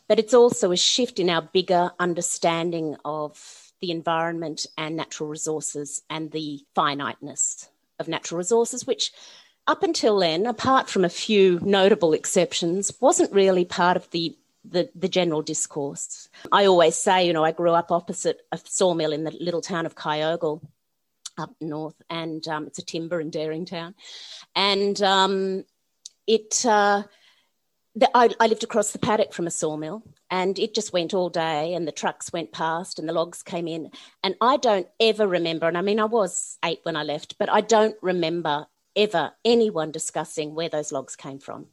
but 0.07 0.19
it's 0.19 0.33
also 0.33 0.71
a 0.71 0.77
shift 0.77 1.19
in 1.19 1.29
our 1.29 1.41
bigger 1.41 1.91
understanding 1.99 2.95
of 3.05 3.71
the 3.81 3.91
environment 3.91 4.65
and 4.77 4.95
natural 4.95 5.29
resources 5.29 6.01
and 6.09 6.31
the 6.31 6.59
finiteness 6.75 7.69
of 7.99 8.07
natural 8.07 8.37
resources, 8.37 8.85
which 8.85 9.11
up 9.67 9.83
until 9.83 10.19
then, 10.19 10.45
apart 10.45 10.89
from 10.89 11.05
a 11.05 11.09
few 11.09 11.59
notable 11.61 12.13
exceptions, 12.13 12.91
wasn't 12.99 13.31
really 13.31 13.65
part 13.65 13.97
of 13.97 14.09
the 14.11 14.35
the, 14.65 14.89
the 14.93 15.07
general 15.07 15.41
discourse. 15.41 16.27
I 16.51 16.65
always 16.65 16.95
say, 16.95 17.25
you 17.25 17.31
know, 17.31 17.45
I 17.45 17.53
grew 17.53 17.71
up 17.71 17.91
opposite 17.91 18.41
a 18.51 18.59
sawmill 18.63 19.13
in 19.13 19.23
the 19.23 19.31
little 19.39 19.61
town 19.61 19.85
of 19.85 19.95
Kyogle, 19.95 20.61
up 21.39 21.55
north, 21.61 22.01
and 22.09 22.47
um, 22.47 22.67
it's 22.67 22.79
a 22.79 22.85
timber 22.85 23.19
and 23.19 23.31
dairying 23.31 23.65
town. 23.65 23.95
And 24.55 25.01
um, 25.01 25.63
it, 26.27 26.65
uh, 26.65 27.03
the, 27.95 28.09
I, 28.15 28.29
I, 28.39 28.47
lived 28.47 28.63
across 28.63 28.91
the 28.91 28.99
paddock 28.99 29.33
from 29.33 29.47
a 29.47 29.51
sawmill, 29.51 30.03
and 30.29 30.59
it 30.59 30.75
just 30.75 30.93
went 30.93 31.13
all 31.13 31.29
day, 31.29 31.73
and 31.73 31.87
the 31.87 31.91
trucks 31.91 32.31
went 32.31 32.51
past, 32.51 32.99
and 32.99 33.09
the 33.09 33.13
logs 33.13 33.41
came 33.41 33.67
in. 33.67 33.89
And 34.23 34.35
I 34.41 34.57
don't 34.57 34.87
ever 34.99 35.27
remember, 35.27 35.67
and 35.67 35.77
I 35.77 35.81
mean, 35.81 35.99
I 35.99 36.05
was 36.05 36.57
eight 36.63 36.79
when 36.83 36.95
I 36.95 37.03
left, 37.03 37.37
but 37.39 37.49
I 37.49 37.61
don't 37.61 37.95
remember 38.01 38.67
ever 38.95 39.31
anyone 39.45 39.91
discussing 39.91 40.53
where 40.53 40.69
those 40.69 40.91
logs 40.91 41.15
came 41.15 41.39
from. 41.39 41.67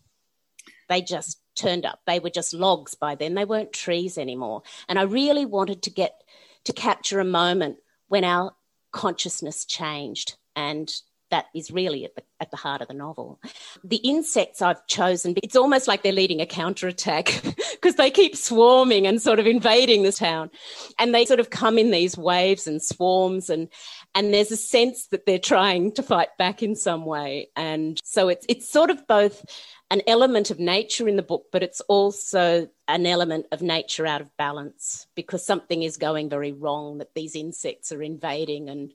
They 0.89 1.03
just 1.03 1.41
turned 1.57 1.85
up. 1.85 2.01
They 2.07 2.21
were 2.21 2.31
just 2.31 2.55
logs 2.55 2.95
by 2.95 3.15
then. 3.15 3.35
They 3.35 3.45
weren't 3.45 3.73
trees 3.73 4.19
anymore. 4.19 4.63
And 4.89 4.99
I 4.99 5.03
really 5.03 5.45
wanted 5.45 5.83
to 5.83 5.91
get 5.91 6.23
to 6.65 6.73
capture 6.73 7.19
a 7.19 7.25
moment 7.25 7.79
when 8.09 8.25
our 8.25 8.55
consciousness 8.97 9.67
changed 9.67 10.37
and 10.57 10.91
that 11.31 11.47
is 11.55 11.71
really 11.71 12.05
at 12.05 12.15
the, 12.15 12.23
at 12.41 12.51
the 12.51 12.57
heart 12.57 12.83
of 12.83 12.89
the 12.89 12.95
novel. 12.95 13.41
The 13.83 13.97
insects 13.97 14.63
I've 14.63 14.87
chosen, 14.87 15.35
it's 15.43 15.57
almost 15.57 15.89
like 15.89 16.03
they're 16.03 16.13
leading 16.13 16.41
a 16.41 16.47
counterattack 16.47 17.43
because 17.73 17.97
they 17.97 18.11
keep 18.11 18.37
swarming 18.37 19.07
and 19.07 19.21
sort 19.21 19.39
of 19.39 19.47
invading 19.47 20.03
the 20.03 20.13
town. 20.13 20.51
And 20.99 21.15
they 21.15 21.25
sort 21.25 21.41
of 21.41 21.51
come 21.51 21.79
in 21.79 21.91
these 21.91 22.17
waves 22.17 22.67
and 22.67 22.83
swarms 22.83 23.51
and 23.51 23.69
and 24.15 24.33
there's 24.33 24.51
a 24.51 24.57
sense 24.57 25.09
that 25.09 25.27
they're 25.27 25.39
trying 25.39 25.93
to 25.93 26.03
fight 26.03 26.29
back 26.39 26.63
in 26.63 26.75
some 26.75 27.05
way. 27.05 27.51
And 27.57 28.01
so 28.05 28.29
it's 28.29 28.47
it's 28.49 28.69
sort 28.69 28.91
of 28.91 29.07
both 29.07 29.45
an 29.91 30.03
element 30.07 30.51
of 30.51 30.59
nature 30.59 31.09
in 31.09 31.17
the 31.17 31.23
book, 31.23 31.47
but 31.53 31.63
it's 31.63 31.81
also 31.83 32.69
an 32.89 33.07
element 33.07 33.47
of 33.53 33.63
nature 33.63 34.07
out 34.07 34.21
of 34.21 34.37
balance 34.37 35.07
because 35.15 35.47
something 35.47 35.83
is 35.83 35.97
going 35.97 36.29
very 36.29 36.53
wrong 36.53 36.99
that 36.99 37.15
these 37.15 37.37
insects 37.37 37.93
are 37.93 38.03
invading 38.03 38.69
and 38.69 38.93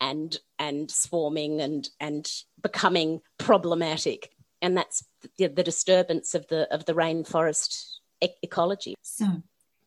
and 0.00 0.38
and 0.58 0.90
swarming 0.90 1.60
and 1.60 1.88
and 2.00 2.30
becoming 2.62 3.20
problematic. 3.38 4.30
And 4.60 4.76
that's 4.76 5.04
the, 5.38 5.46
the 5.48 5.62
disturbance 5.62 6.34
of 6.34 6.46
the 6.48 6.72
of 6.72 6.84
the 6.84 6.94
rainforest 6.94 7.98
e- 8.22 8.28
ecology. 8.42 8.94
So 9.02 9.42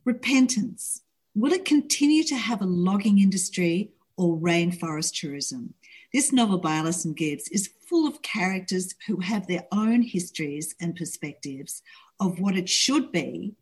repentance. 0.05 1.01
Will 1.33 1.53
it 1.53 1.63
continue 1.63 2.23
to 2.25 2.35
have 2.35 2.61
a 2.61 2.65
logging 2.65 3.19
industry 3.19 3.91
or 4.17 4.35
rainforest 4.37 5.13
tourism? 5.13 5.73
This 6.11 6.33
novel 6.33 6.57
by 6.57 6.75
alison 6.75 7.13
gibbs 7.13 7.47
is 7.49 7.69
full 7.87 8.05
of 8.05 8.21
characters 8.21 8.95
who 9.07 9.21
have 9.21 9.47
their 9.47 9.65
own 9.71 10.01
histories 10.01 10.75
and 10.81 10.95
perspectives 10.95 11.81
of 12.19 12.39
what 12.39 12.55
it 12.55 12.69
should 12.69 13.11
be 13.11 13.53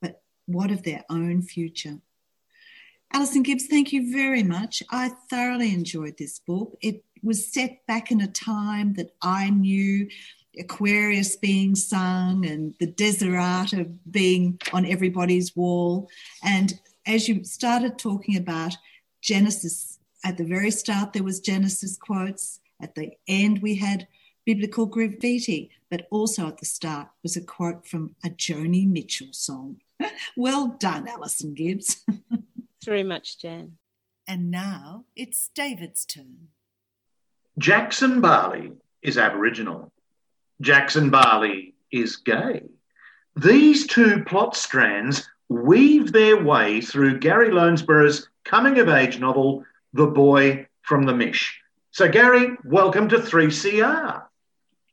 but 0.00 0.22
what 0.46 0.70
of 0.70 0.82
their 0.82 1.04
own 1.08 1.42
future 1.42 1.98
Alison 3.14 3.42
Gibbs, 3.42 3.66
thank 3.66 3.92
you 3.92 4.10
very 4.10 4.42
much. 4.42 4.82
I 4.90 5.10
thoroughly 5.28 5.72
enjoyed 5.72 6.16
this 6.16 6.38
book. 6.38 6.76
It 6.80 7.04
was 7.22 7.52
set 7.52 7.86
back 7.86 8.10
in 8.10 8.20
a 8.22 8.26
time 8.26 8.94
that 8.94 9.14
I 9.20 9.50
knew 9.50 10.08
Aquarius 10.58 11.36
being 11.36 11.74
sung 11.74 12.46
and 12.46 12.74
the 12.80 12.86
Desiderata 12.86 13.92
being 14.10 14.58
on 14.72 14.86
everybody's 14.86 15.54
wall. 15.54 16.08
And 16.42 16.78
as 17.06 17.28
you 17.28 17.44
started 17.44 17.98
talking 17.98 18.36
about 18.36 18.76
Genesis, 19.20 19.98
at 20.24 20.38
the 20.38 20.44
very 20.44 20.70
start, 20.70 21.12
there 21.12 21.22
was 21.22 21.40
Genesis 21.40 21.96
quotes. 21.96 22.60
At 22.80 22.94
the 22.94 23.12
end, 23.28 23.60
we 23.60 23.76
had 23.76 24.08
biblical 24.46 24.86
graffiti, 24.86 25.70
but 25.90 26.06
also 26.10 26.48
at 26.48 26.58
the 26.58 26.66
start 26.66 27.08
was 27.22 27.36
a 27.36 27.42
quote 27.42 27.86
from 27.86 28.14
a 28.24 28.30
Joni 28.30 28.88
Mitchell 28.88 29.32
song. 29.32 29.76
well 30.36 30.76
done, 30.78 31.08
Alison 31.08 31.54
Gibbs. 31.54 32.04
very 32.84 33.02
much, 33.02 33.38
Jan. 33.40 33.78
And 34.26 34.50
now 34.50 35.04
it's 35.16 35.50
David's 35.54 36.04
turn. 36.04 36.48
Jackson 37.58 38.20
Barley 38.20 38.72
is 39.02 39.18
Aboriginal. 39.18 39.92
Jackson 40.60 41.10
Barley 41.10 41.74
is 41.90 42.16
gay. 42.16 42.62
These 43.36 43.86
two 43.86 44.24
plot 44.24 44.56
strands 44.56 45.28
weave 45.48 46.12
their 46.12 46.42
way 46.42 46.80
through 46.80 47.18
Gary 47.18 47.50
Lonesborough's 47.50 48.28
coming 48.44 48.78
of 48.78 48.88
age 48.88 49.18
novel, 49.18 49.64
The 49.92 50.06
Boy 50.06 50.66
from 50.82 51.04
the 51.04 51.14
Mish. 51.14 51.60
So, 51.90 52.08
Gary, 52.08 52.56
welcome 52.64 53.08
to 53.08 53.18
3CR. 53.18 54.22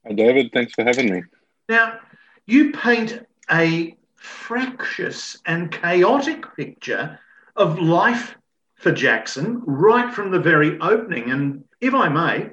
Hi, 0.05 0.13
David. 0.13 0.51
Thanks 0.53 0.74
for 0.74 0.84
having 0.84 1.13
me. 1.13 1.24
Now, 1.69 2.00
you 2.46 2.72
paint 2.72 3.25
a 3.50 3.96
fractious 4.15 5.38
and 5.46 5.72
chaotic 5.72 6.46
picture 6.55 7.19
of 7.60 7.78
life 7.78 8.38
for 8.75 8.92
Jackson 8.92 9.62
right 9.66 10.13
from 10.13 10.32
the 10.32 10.39
very 10.39 10.80
opening. 10.80 11.30
And 11.30 11.66
if 11.82 11.94
I 11.94 12.08
may, 12.08 12.51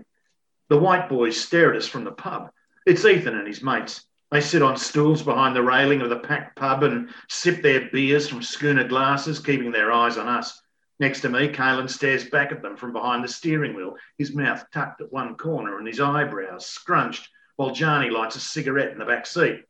the 0.69 0.79
white 0.79 1.09
boys 1.09 1.41
stare 1.41 1.71
at 1.71 1.77
us 1.77 1.87
from 1.87 2.03
the 2.03 2.11
pub. 2.11 2.51
It's 2.85 3.05
Ethan 3.05 3.39
and 3.39 3.47
his 3.47 3.63
mates. 3.63 4.05
They 4.33 4.41
sit 4.41 4.63
on 4.63 4.77
stools 4.77 5.23
behind 5.23 5.55
the 5.55 5.63
railing 5.63 6.01
of 6.01 6.11
the 6.11 6.19
packed 6.19 6.57
pub 6.57 6.83
and 6.83 7.09
sip 7.29 7.63
their 7.63 7.89
beers 7.91 8.29
from 8.29 8.43
schooner 8.43 8.87
glasses, 8.87 9.39
keeping 9.39 9.71
their 9.71 9.93
eyes 9.93 10.19
on 10.19 10.27
us. 10.27 10.61
Next 10.99 11.21
to 11.21 11.29
me, 11.29 11.49
Kalen 11.49 11.89
stares 11.89 12.29
back 12.29 12.51
at 12.51 12.61
them 12.61 12.77
from 12.77 12.93
behind 12.93 13.23
the 13.23 13.29
steering 13.29 13.77
wheel, 13.77 13.97
his 14.19 14.35
mouth 14.35 14.65
tucked 14.75 15.01
at 15.01 15.13
one 15.13 15.37
corner 15.37 15.79
and 15.79 15.87
his 15.87 16.01
eyebrows 16.01 16.67
scrunched, 16.67 17.29
while 17.55 17.71
Johnny 17.71 18.11
lights 18.11 18.35
a 18.35 18.41
cigarette 18.41 18.91
in 18.91 18.99
the 18.99 19.05
back 19.05 19.27
seat. 19.27 19.63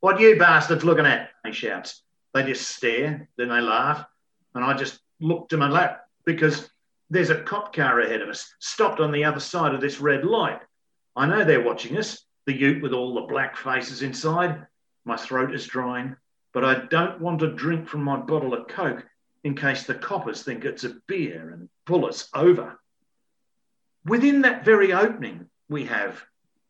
What 0.00 0.20
you 0.20 0.38
bastards 0.38 0.84
looking 0.84 1.06
at? 1.06 1.30
He 1.44 1.52
shouts. 1.52 2.02
They 2.34 2.44
just 2.44 2.68
stare, 2.68 3.28
then 3.36 3.48
they 3.48 3.60
laugh, 3.60 4.04
and 4.56 4.64
I 4.64 4.74
just 4.74 5.00
looked 5.20 5.50
to 5.50 5.56
my 5.56 5.68
lap 5.68 6.06
because 6.24 6.68
there's 7.10 7.30
a 7.30 7.42
cop 7.42 7.74
car 7.74 8.00
ahead 8.00 8.22
of 8.22 8.28
us, 8.28 8.52
stopped 8.58 9.00
on 9.00 9.12
the 9.12 9.24
other 9.24 9.40
side 9.40 9.74
of 9.74 9.80
this 9.80 10.00
red 10.00 10.24
light. 10.24 10.60
I 11.14 11.26
know 11.26 11.44
they're 11.44 11.62
watching 11.62 11.96
us, 11.96 12.24
the 12.46 12.54
ute 12.54 12.82
with 12.82 12.92
all 12.92 13.14
the 13.14 13.22
black 13.22 13.56
faces 13.56 14.02
inside. 14.02 14.66
My 15.04 15.16
throat 15.16 15.54
is 15.54 15.66
drying, 15.66 16.16
but 16.52 16.64
I 16.64 16.86
don't 16.86 17.20
want 17.20 17.40
to 17.40 17.54
drink 17.54 17.86
from 17.86 18.02
my 18.02 18.16
bottle 18.16 18.54
of 18.54 18.66
Coke 18.66 19.06
in 19.44 19.54
case 19.54 19.84
the 19.84 19.94
coppers 19.94 20.42
think 20.42 20.64
it's 20.64 20.84
a 20.84 20.96
beer 21.06 21.50
and 21.50 21.68
pull 21.84 22.04
us 22.04 22.28
over. 22.34 22.80
Within 24.04 24.42
that 24.42 24.64
very 24.64 24.92
opening, 24.92 25.48
we 25.68 25.84
have 25.84 26.22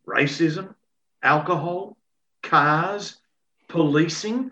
racism, 0.06 0.74
alcohol, 1.22 1.96
cars, 2.42 3.16
policing, 3.68 4.50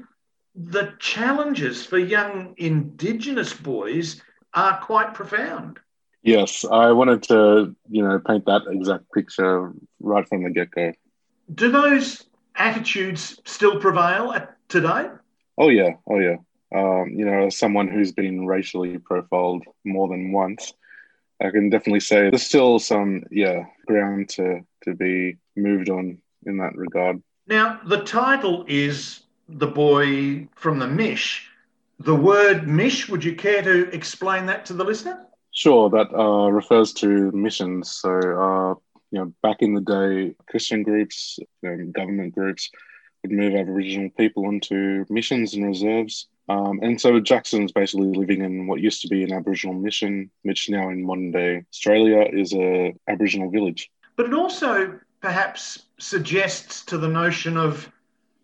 the 0.54 0.94
challenges 0.98 1.84
for 1.84 1.98
young 1.98 2.54
Indigenous 2.56 3.52
boys 3.52 4.22
are 4.52 4.78
quite 4.78 5.14
profound. 5.14 5.80
Yes, 6.22 6.64
I 6.64 6.92
wanted 6.92 7.22
to, 7.24 7.74
you 7.90 8.02
know, 8.02 8.18
paint 8.18 8.46
that 8.46 8.62
exact 8.70 9.12
picture 9.12 9.72
right 10.00 10.26
from 10.26 10.44
the 10.44 10.50
get 10.50 10.70
go. 10.70 10.92
Do 11.54 11.70
those 11.70 12.24
attitudes 12.56 13.40
still 13.44 13.78
prevail 13.78 14.32
at 14.32 14.56
today? 14.68 15.10
Oh 15.58 15.68
yeah, 15.68 15.90
oh 16.08 16.18
yeah. 16.18 16.36
Um, 16.74 17.10
you 17.10 17.24
know, 17.24 17.46
as 17.46 17.58
someone 17.58 17.88
who's 17.88 18.12
been 18.12 18.46
racially 18.46 18.98
profiled 18.98 19.64
more 19.84 20.08
than 20.08 20.32
once, 20.32 20.72
I 21.42 21.50
can 21.50 21.68
definitely 21.68 22.00
say 22.00 22.30
there's 22.30 22.42
still 22.42 22.78
some, 22.78 23.24
yeah, 23.30 23.64
ground 23.86 24.30
to 24.30 24.60
to 24.84 24.94
be 24.94 25.36
moved 25.56 25.90
on 25.90 26.18
in 26.46 26.56
that 26.58 26.74
regard. 26.74 27.22
Now, 27.46 27.80
the 27.84 28.02
title 28.02 28.64
is 28.66 29.23
the 29.48 29.66
boy 29.66 30.48
from 30.54 30.78
the 30.78 30.86
Mish. 30.86 31.48
The 32.00 32.14
word 32.14 32.66
Mish, 32.66 33.08
would 33.08 33.24
you 33.24 33.34
care 33.34 33.62
to 33.62 33.88
explain 33.94 34.46
that 34.46 34.66
to 34.66 34.72
the 34.72 34.84
listener? 34.84 35.26
Sure, 35.52 35.88
that 35.90 36.12
uh, 36.12 36.50
refers 36.50 36.92
to 36.94 37.30
missions. 37.32 37.92
So, 37.92 38.10
uh, 38.10 38.74
you 39.10 39.20
know, 39.20 39.32
back 39.42 39.58
in 39.60 39.74
the 39.74 39.80
day, 39.80 40.34
Christian 40.48 40.82
groups, 40.82 41.38
um, 41.64 41.92
government 41.92 42.34
groups 42.34 42.70
would 43.22 43.30
move 43.30 43.54
Aboriginal 43.54 44.10
people 44.16 44.48
into 44.48 45.06
missions 45.08 45.54
and 45.54 45.64
reserves. 45.64 46.26
Um, 46.48 46.80
and 46.82 47.00
so 47.00 47.20
Jackson's 47.20 47.72
basically 47.72 48.08
living 48.08 48.42
in 48.42 48.66
what 48.66 48.80
used 48.80 49.00
to 49.02 49.08
be 49.08 49.22
an 49.22 49.32
Aboriginal 49.32 49.74
mission, 49.74 50.30
which 50.42 50.68
now 50.68 50.90
in 50.90 51.06
modern 51.06 51.30
day 51.30 51.64
Australia 51.72 52.28
is 52.32 52.52
a 52.52 52.92
Aboriginal 53.08 53.50
village. 53.50 53.90
But 54.16 54.26
it 54.26 54.34
also 54.34 54.98
perhaps 55.20 55.86
suggests 55.98 56.84
to 56.84 56.98
the 56.98 57.08
notion 57.08 57.56
of 57.56 57.90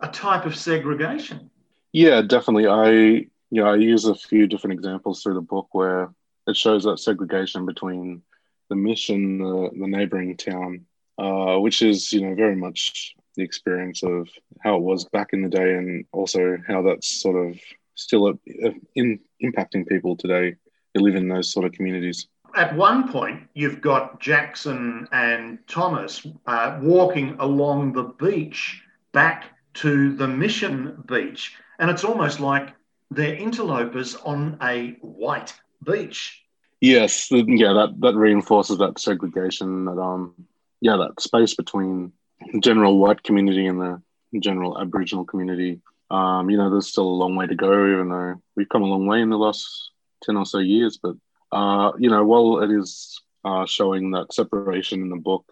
a 0.01 0.09
type 0.09 0.47
of 0.47 0.57
segregation. 0.57 1.51
Yeah, 1.93 2.23
definitely. 2.23 2.67
I 2.67 2.91
you 2.91 3.29
know 3.51 3.67
I 3.67 3.77
use 3.77 4.05
a 4.05 4.15
few 4.15 4.47
different 4.47 4.75
examples 4.75 5.23
through 5.23 5.35
the 5.35 5.41
book 5.41 5.69
where 5.73 6.11
it 6.47 6.57
shows 6.57 6.85
that 6.85 6.99
segregation 6.99 7.67
between 7.67 8.23
the 8.69 8.77
mission, 8.77 9.39
the, 9.39 9.71
the 9.79 9.87
neighboring 9.87 10.37
town, 10.37 10.87
uh, 11.19 11.59
which 11.59 11.83
is 11.83 12.13
you 12.13 12.23
know 12.23 12.35
very 12.35 12.57
much 12.57 13.15
the 13.37 13.43
experience 13.43 14.03
of 14.03 14.29
how 14.61 14.77
it 14.77 14.83
was 14.83 15.05
back 15.07 15.29
in 15.33 15.43
the 15.43 15.49
day, 15.49 15.75
and 15.75 16.05
also 16.13 16.57
how 16.67 16.83
that's 16.83 17.21
sort 17.21 17.37
of 17.37 17.59
still 17.95 18.29
a, 18.29 18.33
a, 18.65 18.75
in 18.95 19.21
impacting 19.43 19.87
people 19.87 20.17
today 20.17 20.55
who 20.95 21.01
live 21.01 21.15
in 21.15 21.29
those 21.29 21.53
sort 21.53 21.67
of 21.67 21.73
communities. 21.73 22.29
At 22.57 22.75
one 22.75 23.09
point, 23.09 23.45
you've 23.55 23.81
got 23.81 24.21
Jackson 24.21 25.07
and 25.13 25.59
Thomas 25.69 26.27
uh, 26.47 26.81
walking 26.83 27.37
along 27.39 27.93
the 27.93 28.03
beach 28.03 28.83
back 29.13 29.45
to 29.75 30.15
the 30.15 30.29
Mission 30.29 31.03
Beach, 31.07 31.55
and 31.79 31.91
it's 31.91 32.05
almost 32.05 32.41
like 32.41 32.75
they're 33.11 33.35
interlopers 33.35 34.15
on 34.17 34.59
a 34.63 34.97
white 35.01 35.55
beach. 35.85 36.43
Yes, 36.81 37.29
yeah, 37.31 37.73
that 37.73 37.95
that 38.01 38.15
reinforces 38.15 38.79
that 38.79 38.99
segregation, 38.99 39.85
that 39.85 39.99
um, 40.01 40.35
yeah, 40.81 40.97
that 40.97 41.21
space 41.21 41.55
between 41.55 42.13
the 42.53 42.61
general 42.61 42.99
white 42.99 43.23
community 43.23 43.67
and 43.67 43.81
the 43.81 44.03
general 44.39 44.79
Aboriginal 44.79 45.25
community. 45.25 45.81
Um, 46.11 46.51
you 46.51 46.57
know, 46.57 46.71
there's 46.71 46.89
still 46.89 47.07
a 47.07 47.21
long 47.23 47.37
way 47.37 47.47
to 47.47 47.55
go, 47.55 47.87
even 47.87 48.09
though 48.09 48.43
we've 48.57 48.69
come 48.69 48.83
a 48.83 48.87
long 48.87 49.07
way 49.07 49.21
in 49.21 49.31
the 49.31 49.39
last 49.39 49.91
ten 50.23 50.37
or 50.37 50.47
so 50.47 50.59
years. 50.59 50.99
But 50.99 51.17
uh, 51.53 51.93
you 51.99 52.09
know, 52.09 52.25
while 52.25 52.61
it 52.63 52.71
is 52.71 53.21
uh, 53.45 53.67
showing 53.67 54.13
that 54.13 54.33
separation 54.33 55.03
in 55.03 55.11
the 55.11 55.17
book, 55.17 55.45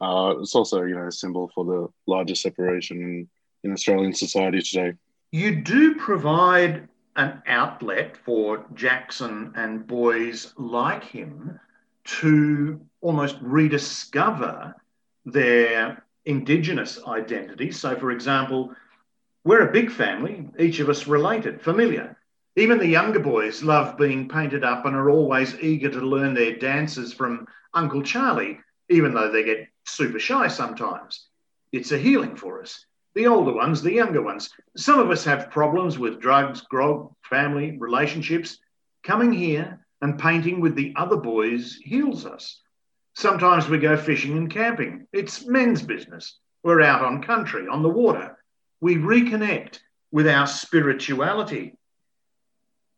uh, 0.00 0.34
it's 0.40 0.54
also 0.54 0.82
you 0.82 0.96
know 0.96 1.06
a 1.06 1.12
symbol 1.12 1.50
for 1.54 1.64
the 1.64 1.88
larger 2.06 2.34
separation 2.34 3.28
in 3.64 3.72
Australian 3.72 4.12
society 4.12 4.60
today. 4.60 4.92
You 5.32 5.56
do 5.62 5.96
provide 5.96 6.88
an 7.16 7.42
outlet 7.46 8.16
for 8.24 8.66
Jackson 8.74 9.52
and 9.56 9.86
boys 9.86 10.52
like 10.56 11.04
him 11.04 11.58
to 12.04 12.80
almost 13.00 13.36
rediscover 13.40 14.74
their 15.24 16.04
Indigenous 16.26 16.98
identity. 17.06 17.70
So, 17.70 17.96
for 17.96 18.10
example, 18.10 18.74
we're 19.44 19.68
a 19.68 19.72
big 19.72 19.90
family, 19.90 20.48
each 20.58 20.80
of 20.80 20.88
us 20.88 21.06
related, 21.06 21.60
familiar. 21.60 22.16
Even 22.56 22.78
the 22.78 22.86
younger 22.86 23.20
boys 23.20 23.62
love 23.62 23.98
being 23.98 24.28
painted 24.28 24.64
up 24.64 24.86
and 24.86 24.94
are 24.94 25.10
always 25.10 25.58
eager 25.60 25.90
to 25.90 26.00
learn 26.00 26.34
their 26.34 26.56
dances 26.56 27.12
from 27.12 27.46
Uncle 27.74 28.02
Charlie, 28.02 28.60
even 28.88 29.12
though 29.12 29.30
they 29.30 29.42
get 29.42 29.68
super 29.84 30.18
shy 30.18 30.48
sometimes. 30.48 31.26
It's 31.72 31.92
a 31.92 31.98
healing 31.98 32.36
for 32.36 32.62
us. 32.62 32.86
The 33.14 33.26
older 33.28 33.52
ones, 33.52 33.80
the 33.80 33.92
younger 33.92 34.22
ones. 34.22 34.50
Some 34.76 34.98
of 34.98 35.10
us 35.10 35.24
have 35.24 35.50
problems 35.50 35.98
with 35.98 36.20
drugs, 36.20 36.62
grog, 36.62 37.14
family, 37.22 37.76
relationships. 37.78 38.58
Coming 39.04 39.32
here 39.32 39.86
and 40.00 40.18
painting 40.18 40.60
with 40.60 40.74
the 40.74 40.92
other 40.96 41.16
boys 41.16 41.78
heals 41.82 42.26
us. 42.26 42.60
Sometimes 43.14 43.68
we 43.68 43.78
go 43.78 43.96
fishing 43.96 44.36
and 44.36 44.50
camping. 44.50 45.06
It's 45.12 45.46
men's 45.46 45.82
business. 45.82 46.38
We're 46.64 46.80
out 46.80 47.04
on 47.04 47.22
country, 47.22 47.68
on 47.68 47.82
the 47.82 47.88
water. 47.88 48.36
We 48.80 48.96
reconnect 48.96 49.78
with 50.10 50.26
our 50.26 50.48
spirituality. 50.48 51.76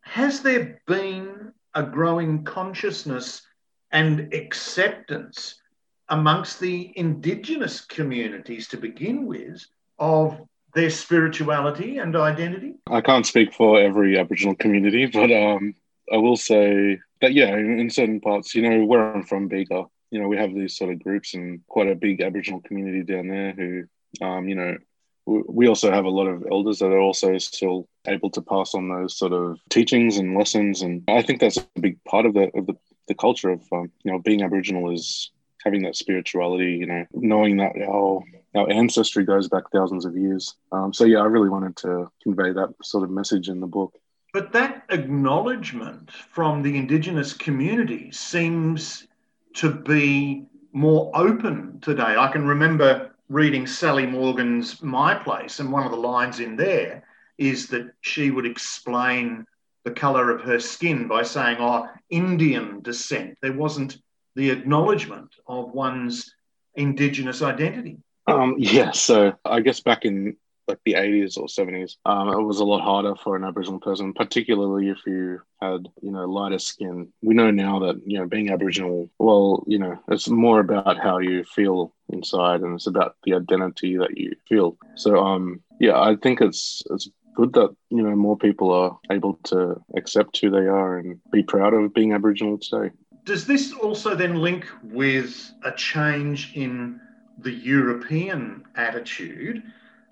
Has 0.01 0.41
there 0.41 0.81
been 0.87 1.53
a 1.75 1.83
growing 1.83 2.43
consciousness 2.43 3.43
and 3.91 4.33
acceptance 4.33 5.61
amongst 6.09 6.59
the 6.59 6.91
Indigenous 6.95 7.81
communities 7.81 8.67
to 8.69 8.77
begin 8.77 9.27
with 9.27 9.63
of 9.99 10.39
their 10.73 10.89
spirituality 10.89 11.97
and 11.97 12.15
identity? 12.15 12.75
I 12.87 13.01
can't 13.01 13.25
speak 13.25 13.53
for 13.53 13.79
every 13.79 14.17
Aboriginal 14.17 14.55
community, 14.55 15.05
but 15.07 15.31
um, 15.31 15.73
I 16.11 16.17
will 16.17 16.37
say 16.37 16.99
that, 17.21 17.33
yeah, 17.33 17.55
in, 17.55 17.79
in 17.79 17.89
certain 17.89 18.21
parts, 18.21 18.53
you 18.55 18.67
know, 18.67 18.85
where 18.85 19.13
I'm 19.13 19.23
from, 19.23 19.47
Bega, 19.47 19.85
you 20.11 20.21
know, 20.21 20.27
we 20.27 20.37
have 20.37 20.53
these 20.53 20.77
sort 20.77 20.91
of 20.91 21.03
groups 21.03 21.33
and 21.33 21.61
quite 21.67 21.89
a 21.89 21.95
big 21.95 22.21
Aboriginal 22.21 22.61
community 22.61 23.03
down 23.03 23.27
there 23.27 23.51
who, 23.51 24.25
um, 24.25 24.47
you 24.47 24.55
know, 24.55 24.77
we 25.25 25.67
also 25.67 25.91
have 25.91 26.05
a 26.05 26.09
lot 26.09 26.27
of 26.27 26.45
elders 26.49 26.79
that 26.79 26.91
are 26.91 26.99
also 26.99 27.37
still 27.37 27.87
able 28.07 28.29
to 28.29 28.41
pass 28.41 28.73
on 28.73 28.87
those 28.87 29.17
sort 29.17 29.33
of 29.33 29.59
teachings 29.69 30.17
and 30.17 30.37
lessons, 30.37 30.81
and 30.81 31.03
I 31.09 31.21
think 31.21 31.41
that's 31.41 31.57
a 31.57 31.79
big 31.81 32.01
part 32.05 32.25
of 32.25 32.33
the 32.33 32.49
of 32.55 32.65
the, 32.65 32.75
the 33.09 33.13
culture 33.13 33.49
of 33.49 33.61
um, 33.73 33.91
you 34.05 34.11
know 34.13 34.19
being 34.19 34.41
Aboriginal 34.41 34.89
is 34.93 35.31
having 35.65 35.83
that 35.83 35.97
spirituality, 35.97 36.77
you 36.79 36.85
know, 36.85 37.05
knowing 37.13 37.57
that 37.57 37.73
our 37.89 38.23
our 38.55 38.69
ancestry 38.71 39.23
goes 39.23 39.47
back 39.47 39.69
thousands 39.71 40.05
of 40.05 40.15
years. 40.15 40.55
Um, 40.71 40.93
so 40.93 41.05
yeah, 41.05 41.19
I 41.19 41.25
really 41.25 41.49
wanted 41.49 41.75
to 41.77 42.11
convey 42.23 42.51
that 42.53 42.73
sort 42.83 43.03
of 43.03 43.09
message 43.09 43.49
in 43.49 43.59
the 43.59 43.67
book. 43.67 43.93
But 44.33 44.51
that 44.53 44.83
acknowledgement 44.89 46.11
from 46.11 46.61
the 46.61 46.77
Indigenous 46.77 47.33
community 47.33 48.11
seems 48.11 49.07
to 49.55 49.71
be 49.71 50.45
more 50.73 51.11
open 51.15 51.79
today. 51.81 52.15
I 52.17 52.27
can 52.31 52.45
remember 52.45 53.15
reading 53.29 53.65
Sally 53.65 54.05
Morgan's 54.05 54.81
My 54.81 55.15
Place, 55.15 55.59
and 55.59 55.71
one 55.71 55.83
of 55.83 55.91
the 55.91 55.97
lines 55.97 56.39
in 56.39 56.55
there 56.55 57.03
is 57.37 57.67
that 57.67 57.91
she 58.01 58.31
would 58.31 58.45
explain 58.45 59.45
the 59.83 59.91
colour 59.91 60.31
of 60.31 60.41
her 60.41 60.59
skin 60.59 61.07
by 61.07 61.23
saying, 61.23 61.57
oh, 61.59 61.87
Indian 62.09 62.81
descent. 62.81 63.37
There 63.41 63.53
wasn't 63.53 63.97
the 64.35 64.49
acknowledgement 64.49 65.35
of 65.47 65.71
one's 65.71 66.33
Indigenous 66.75 67.41
identity. 67.41 67.97
Um, 68.27 68.55
yeah, 68.57 68.91
so 68.91 69.33
I 69.45 69.61
guess 69.61 69.79
back 69.79 70.05
in 70.05 70.37
like 70.67 70.79
the 70.85 70.93
80s 70.93 71.37
or 71.37 71.47
70s, 71.47 71.95
um, 72.05 72.27
it 72.27 72.43
was 72.43 72.59
a 72.59 72.65
lot 72.65 72.81
harder 72.81 73.15
for 73.15 73.35
an 73.35 73.45
Aboriginal 73.45 73.79
person, 73.79 74.13
particularly 74.13 74.89
if 74.89 74.97
you 75.05 75.39
had, 75.61 75.87
you 76.01 76.11
know, 76.11 76.25
lighter 76.25 76.59
skin. 76.59 77.11
We 77.21 77.35
know 77.35 77.51
now 77.51 77.79
that, 77.79 78.01
you 78.05 78.19
know, 78.19 78.27
being 78.27 78.51
Aboriginal, 78.51 79.09
well, 79.17 79.63
you 79.65 79.79
know, 79.79 79.97
it's 80.09 80.27
more 80.27 80.59
about 80.59 81.01
how 81.01 81.19
you 81.19 81.45
feel 81.45 81.93
inside 82.09 82.61
and 82.61 82.75
it's 82.75 82.87
about 82.87 83.15
the 83.23 83.35
identity 83.35 83.97
that 83.97 84.17
you 84.17 84.35
feel. 84.47 84.77
So, 84.95 85.23
um, 85.23 85.61
yeah, 85.79 85.99
I 85.99 86.17
think 86.17 86.41
it's, 86.41 86.83
it's 86.89 87.09
good 87.35 87.53
that, 87.53 87.73
you 87.89 88.01
know, 88.01 88.15
more 88.15 88.37
people 88.37 88.71
are 88.73 88.99
able 89.09 89.35
to 89.45 89.81
accept 89.95 90.37
who 90.41 90.49
they 90.49 90.67
are 90.67 90.97
and 90.97 91.19
be 91.31 91.43
proud 91.43 91.73
of 91.73 91.93
being 91.93 92.11
Aboriginal 92.11 92.57
today. 92.57 92.91
Does 93.23 93.45
this 93.45 93.73
also 93.73 94.15
then 94.15 94.35
link 94.35 94.65
with 94.83 95.51
a 95.63 95.71
change 95.71 96.55
in 96.55 96.99
the 97.37 97.51
European 97.51 98.65
attitude? 98.75 99.63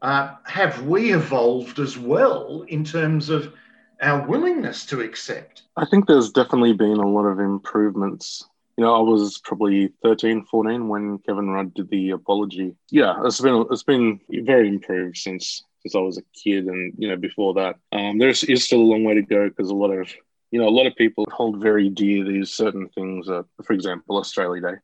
Uh, 0.02 0.36
have 0.46 0.84
we 0.84 1.14
evolved 1.14 1.80
as 1.80 1.98
well 1.98 2.64
in 2.68 2.84
terms 2.84 3.30
of 3.30 3.54
our 4.02 4.28
willingness 4.28 4.86
to 4.86 5.02
accept? 5.02 5.64
I 5.78 5.86
think 5.86 6.08
there's 6.08 6.32
definitely 6.32 6.74
been 6.74 6.98
a 6.98 7.08
lot 7.08 7.26
of 7.26 7.40
improvements. 7.40 8.48
You 8.78 8.84
know, 8.84 8.94
I 8.94 9.00
was 9.00 9.40
probably 9.40 9.94
13, 10.04 10.46
14 10.46 10.88
when 10.90 11.18
Kevin 11.20 11.50
Rudd 11.50 11.74
did 11.74 11.90
the 11.90 12.12
apology. 12.12 12.76
Yeah, 12.92 13.16
it's 13.24 13.40
been 13.40 13.66
it's 13.72 13.84
been 13.84 14.20
very 14.30 14.68
improved 14.68 15.18
since 15.18 15.64
since 15.80 15.96
I 15.96 16.00
was 16.00 16.18
a 16.18 16.24
kid, 16.38 16.66
and 16.66 16.94
you 16.98 17.08
know 17.08 17.16
before 17.16 17.54
that. 17.54 17.78
Um, 17.94 18.18
there 18.18 18.30
is 18.30 18.66
still 18.66 18.82
a 18.82 18.92
long 18.92 19.06
way 19.06 19.14
to 19.14 19.22
go 19.22 19.48
because 19.48 19.70
a 19.70 19.76
lot 19.76 19.92
of 19.92 20.14
you 20.56 20.62
know, 20.62 20.70
a 20.70 20.70
lot 20.70 20.88
of 20.88 20.96
people 20.96 21.28
hold 21.32 21.62
very 21.62 21.90
dear 21.90 22.24
these 22.24 22.50
certain 22.50 22.88
things, 22.90 23.28
uh, 23.28 23.44
for 23.66 23.74
example, 23.74 24.18
Australia 24.18 24.62
Day, 24.62 24.76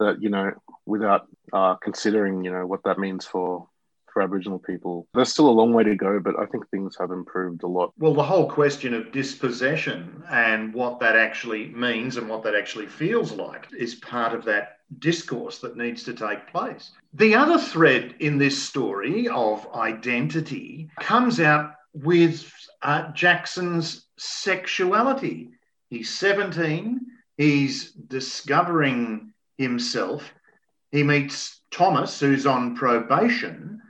that, 0.00 0.22
you 0.22 0.30
know, 0.30 0.52
without 0.86 1.26
uh, 1.52 1.74
considering, 1.76 2.44
you 2.44 2.50
know, 2.50 2.66
what 2.66 2.82
that 2.84 2.98
means 2.98 3.24
for 3.24 3.68
for 4.14 4.22
Aboriginal 4.22 4.60
people. 4.60 5.08
There's 5.12 5.32
still 5.32 5.48
a 5.48 5.50
long 5.50 5.74
way 5.74 5.82
to 5.82 5.96
go, 5.96 6.20
but 6.20 6.38
I 6.38 6.46
think 6.46 6.70
things 6.70 6.96
have 6.98 7.10
improved 7.10 7.64
a 7.64 7.66
lot. 7.66 7.92
Well, 7.98 8.14
the 8.14 8.22
whole 8.22 8.48
question 8.48 8.94
of 8.94 9.10
dispossession 9.10 10.22
and 10.30 10.72
what 10.72 11.00
that 11.00 11.16
actually 11.16 11.66
means 11.70 12.16
and 12.16 12.28
what 12.28 12.44
that 12.44 12.54
actually 12.54 12.86
feels 12.86 13.32
like 13.32 13.66
is 13.76 13.96
part 13.96 14.32
of 14.32 14.44
that 14.44 14.78
discourse 15.00 15.58
that 15.58 15.76
needs 15.76 16.04
to 16.04 16.14
take 16.14 16.46
place. 16.46 16.92
The 17.12 17.34
other 17.34 17.58
thread 17.58 18.14
in 18.20 18.38
this 18.38 18.62
story 18.62 19.28
of 19.28 19.66
identity 19.74 20.88
comes 21.00 21.40
out 21.40 21.72
with 21.92 22.50
uh, 22.82 23.10
Jackson's 23.12 24.06
sexuality. 24.16 25.50
He's 25.90 26.10
17, 26.10 27.00
he's 27.36 27.90
discovering 27.92 29.33
himself. 29.58 30.32
He 30.92 31.02
meets 31.02 31.60
Thomas, 31.70 32.20
who's 32.20 32.46
on 32.46 32.76
probation, 32.76 33.80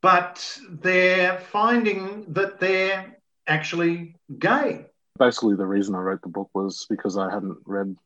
but 0.00 0.58
they're 0.68 1.38
finding 1.38 2.32
that 2.32 2.58
they're 2.58 3.16
actually 3.46 4.16
gay. 4.38 4.86
Basically, 5.18 5.54
the 5.54 5.66
reason 5.66 5.94
I 5.94 5.98
wrote 5.98 6.22
the 6.22 6.28
book 6.28 6.50
was 6.54 6.86
because 6.88 7.16
I 7.16 7.30
hadn't 7.30 7.58
read 7.64 7.96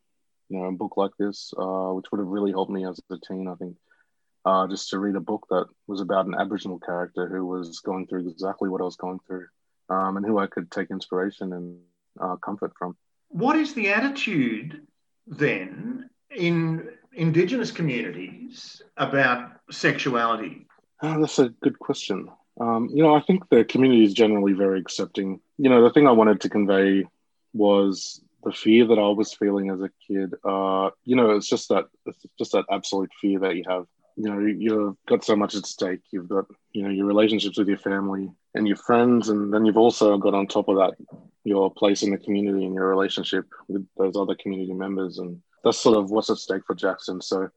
you 0.48 0.58
know, 0.58 0.66
a 0.66 0.72
book 0.72 0.96
like 0.96 1.12
this, 1.18 1.52
uh, 1.58 1.90
which 1.92 2.06
would 2.10 2.18
have 2.18 2.28
really 2.28 2.52
helped 2.52 2.70
me 2.70 2.86
as 2.86 3.00
a 3.10 3.16
teen, 3.26 3.48
I 3.48 3.54
think. 3.54 3.76
Uh, 4.44 4.68
just 4.68 4.90
to 4.90 4.98
read 4.98 5.16
a 5.16 5.20
book 5.20 5.46
that 5.50 5.66
was 5.88 6.00
about 6.00 6.26
an 6.26 6.34
Aboriginal 6.38 6.78
character 6.78 7.26
who 7.26 7.44
was 7.44 7.80
going 7.80 8.06
through 8.06 8.28
exactly 8.28 8.68
what 8.68 8.80
I 8.80 8.84
was 8.84 8.94
going 8.94 9.18
through 9.26 9.46
um, 9.88 10.16
and 10.16 10.24
who 10.24 10.38
I 10.38 10.46
could 10.46 10.70
take 10.70 10.90
inspiration 10.90 11.52
and 11.52 11.78
uh, 12.20 12.36
comfort 12.36 12.72
from. 12.78 12.96
What 13.28 13.56
is 13.56 13.74
the 13.74 13.88
attitude 13.88 14.86
then 15.26 16.08
in 16.34 16.88
Indigenous 17.12 17.70
communities 17.70 18.82
about 18.96 19.52
sexuality? 19.70 20.66
Oh, 21.02 21.20
that's 21.20 21.38
a 21.38 21.48
good 21.48 21.78
question. 21.78 22.28
Um, 22.60 22.88
you 22.92 23.02
know, 23.02 23.14
I 23.14 23.20
think 23.20 23.48
the 23.48 23.64
community 23.64 24.04
is 24.04 24.14
generally 24.14 24.52
very 24.52 24.80
accepting. 24.80 25.40
You 25.58 25.70
know, 25.70 25.82
the 25.82 25.90
thing 25.90 26.06
I 26.06 26.12
wanted 26.12 26.40
to 26.42 26.48
convey 26.48 27.04
was 27.52 28.20
the 28.44 28.52
fear 28.52 28.86
that 28.86 28.98
I 28.98 29.08
was 29.08 29.34
feeling 29.34 29.70
as 29.70 29.80
a 29.80 29.90
kid. 30.06 30.34
Uh, 30.44 30.90
you 31.04 31.16
know, 31.16 31.30
it's 31.30 31.48
just 31.48 31.68
that 31.68 31.86
it's 32.06 32.24
just 32.38 32.52
that 32.52 32.64
absolute 32.70 33.10
fear 33.20 33.40
that 33.40 33.56
you 33.56 33.64
have 33.68 33.86
you 34.16 34.30
know 34.30 34.40
you've 34.40 34.96
got 35.06 35.24
so 35.24 35.36
much 35.36 35.54
at 35.54 35.66
stake 35.66 36.00
you've 36.10 36.28
got 36.28 36.46
you 36.72 36.82
know 36.82 36.88
your 36.88 37.06
relationships 37.06 37.58
with 37.58 37.68
your 37.68 37.78
family 37.78 38.30
and 38.54 38.66
your 38.66 38.76
friends 38.76 39.28
and 39.28 39.52
then 39.52 39.64
you've 39.64 39.76
also 39.76 40.16
got 40.16 40.34
on 40.34 40.46
top 40.46 40.68
of 40.68 40.76
that 40.76 40.94
your 41.44 41.70
place 41.70 42.02
in 42.02 42.10
the 42.10 42.18
community 42.18 42.64
and 42.64 42.74
your 42.74 42.88
relationship 42.88 43.46
with 43.68 43.86
those 43.98 44.16
other 44.16 44.34
community 44.34 44.72
members 44.72 45.18
and 45.18 45.40
that's 45.66 45.78
sort 45.78 45.98
of 45.98 46.10
what's 46.10 46.30
at 46.30 46.38
stake 46.38 46.62
for 46.66 46.74
jackson 46.74 47.20
so 47.20 47.48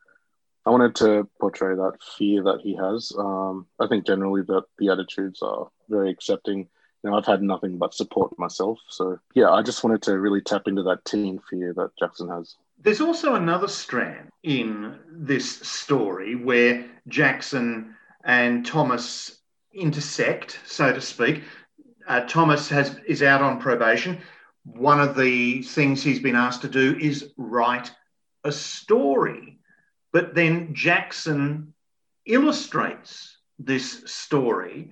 i 0.65 0.69
wanted 0.69 0.95
to 0.95 1.27
portray 1.39 1.75
that 1.75 1.93
fear 2.17 2.43
that 2.43 2.59
he 2.61 2.75
has 2.75 3.13
um, 3.17 3.65
i 3.79 3.87
think 3.87 4.05
generally 4.05 4.41
that 4.41 4.63
the 4.79 4.89
attitudes 4.89 5.41
are 5.41 5.69
very 5.87 6.11
accepting 6.11 6.67
you 7.03 7.09
know, 7.09 7.17
I've 7.17 7.25
had 7.25 7.41
nothing 7.41 7.77
but 7.77 7.93
support 7.93 8.37
myself. 8.37 8.79
So, 8.89 9.19
yeah, 9.33 9.49
I 9.49 9.61
just 9.61 9.83
wanted 9.83 10.01
to 10.03 10.19
really 10.19 10.41
tap 10.41 10.67
into 10.67 10.83
that 10.83 11.05
teen 11.05 11.39
fear 11.49 11.73
that 11.73 11.91
Jackson 11.97 12.27
has. 12.29 12.55
There's 12.81 13.01
also 13.01 13.35
another 13.35 13.67
strand 13.67 14.29
in 14.43 14.97
this 15.09 15.59
story 15.59 16.35
where 16.35 16.85
Jackson 17.07 17.95
and 18.23 18.65
Thomas 18.65 19.39
intersect, 19.73 20.59
so 20.65 20.91
to 20.91 21.01
speak. 21.01 21.43
Uh, 22.07 22.21
Thomas 22.21 22.67
has 22.69 22.97
is 23.05 23.21
out 23.21 23.41
on 23.41 23.59
probation. 23.59 24.17
One 24.63 24.99
of 24.99 25.15
the 25.15 25.61
things 25.61 26.03
he's 26.03 26.19
been 26.19 26.35
asked 26.35 26.61
to 26.63 26.69
do 26.69 26.97
is 26.99 27.31
write 27.37 27.91
a 28.49 28.51
story, 28.51 29.59
but 30.11 30.35
then 30.35 30.73
Jackson 30.73 31.73
illustrates 32.25 33.37
this 33.59 34.03
story, 34.05 34.91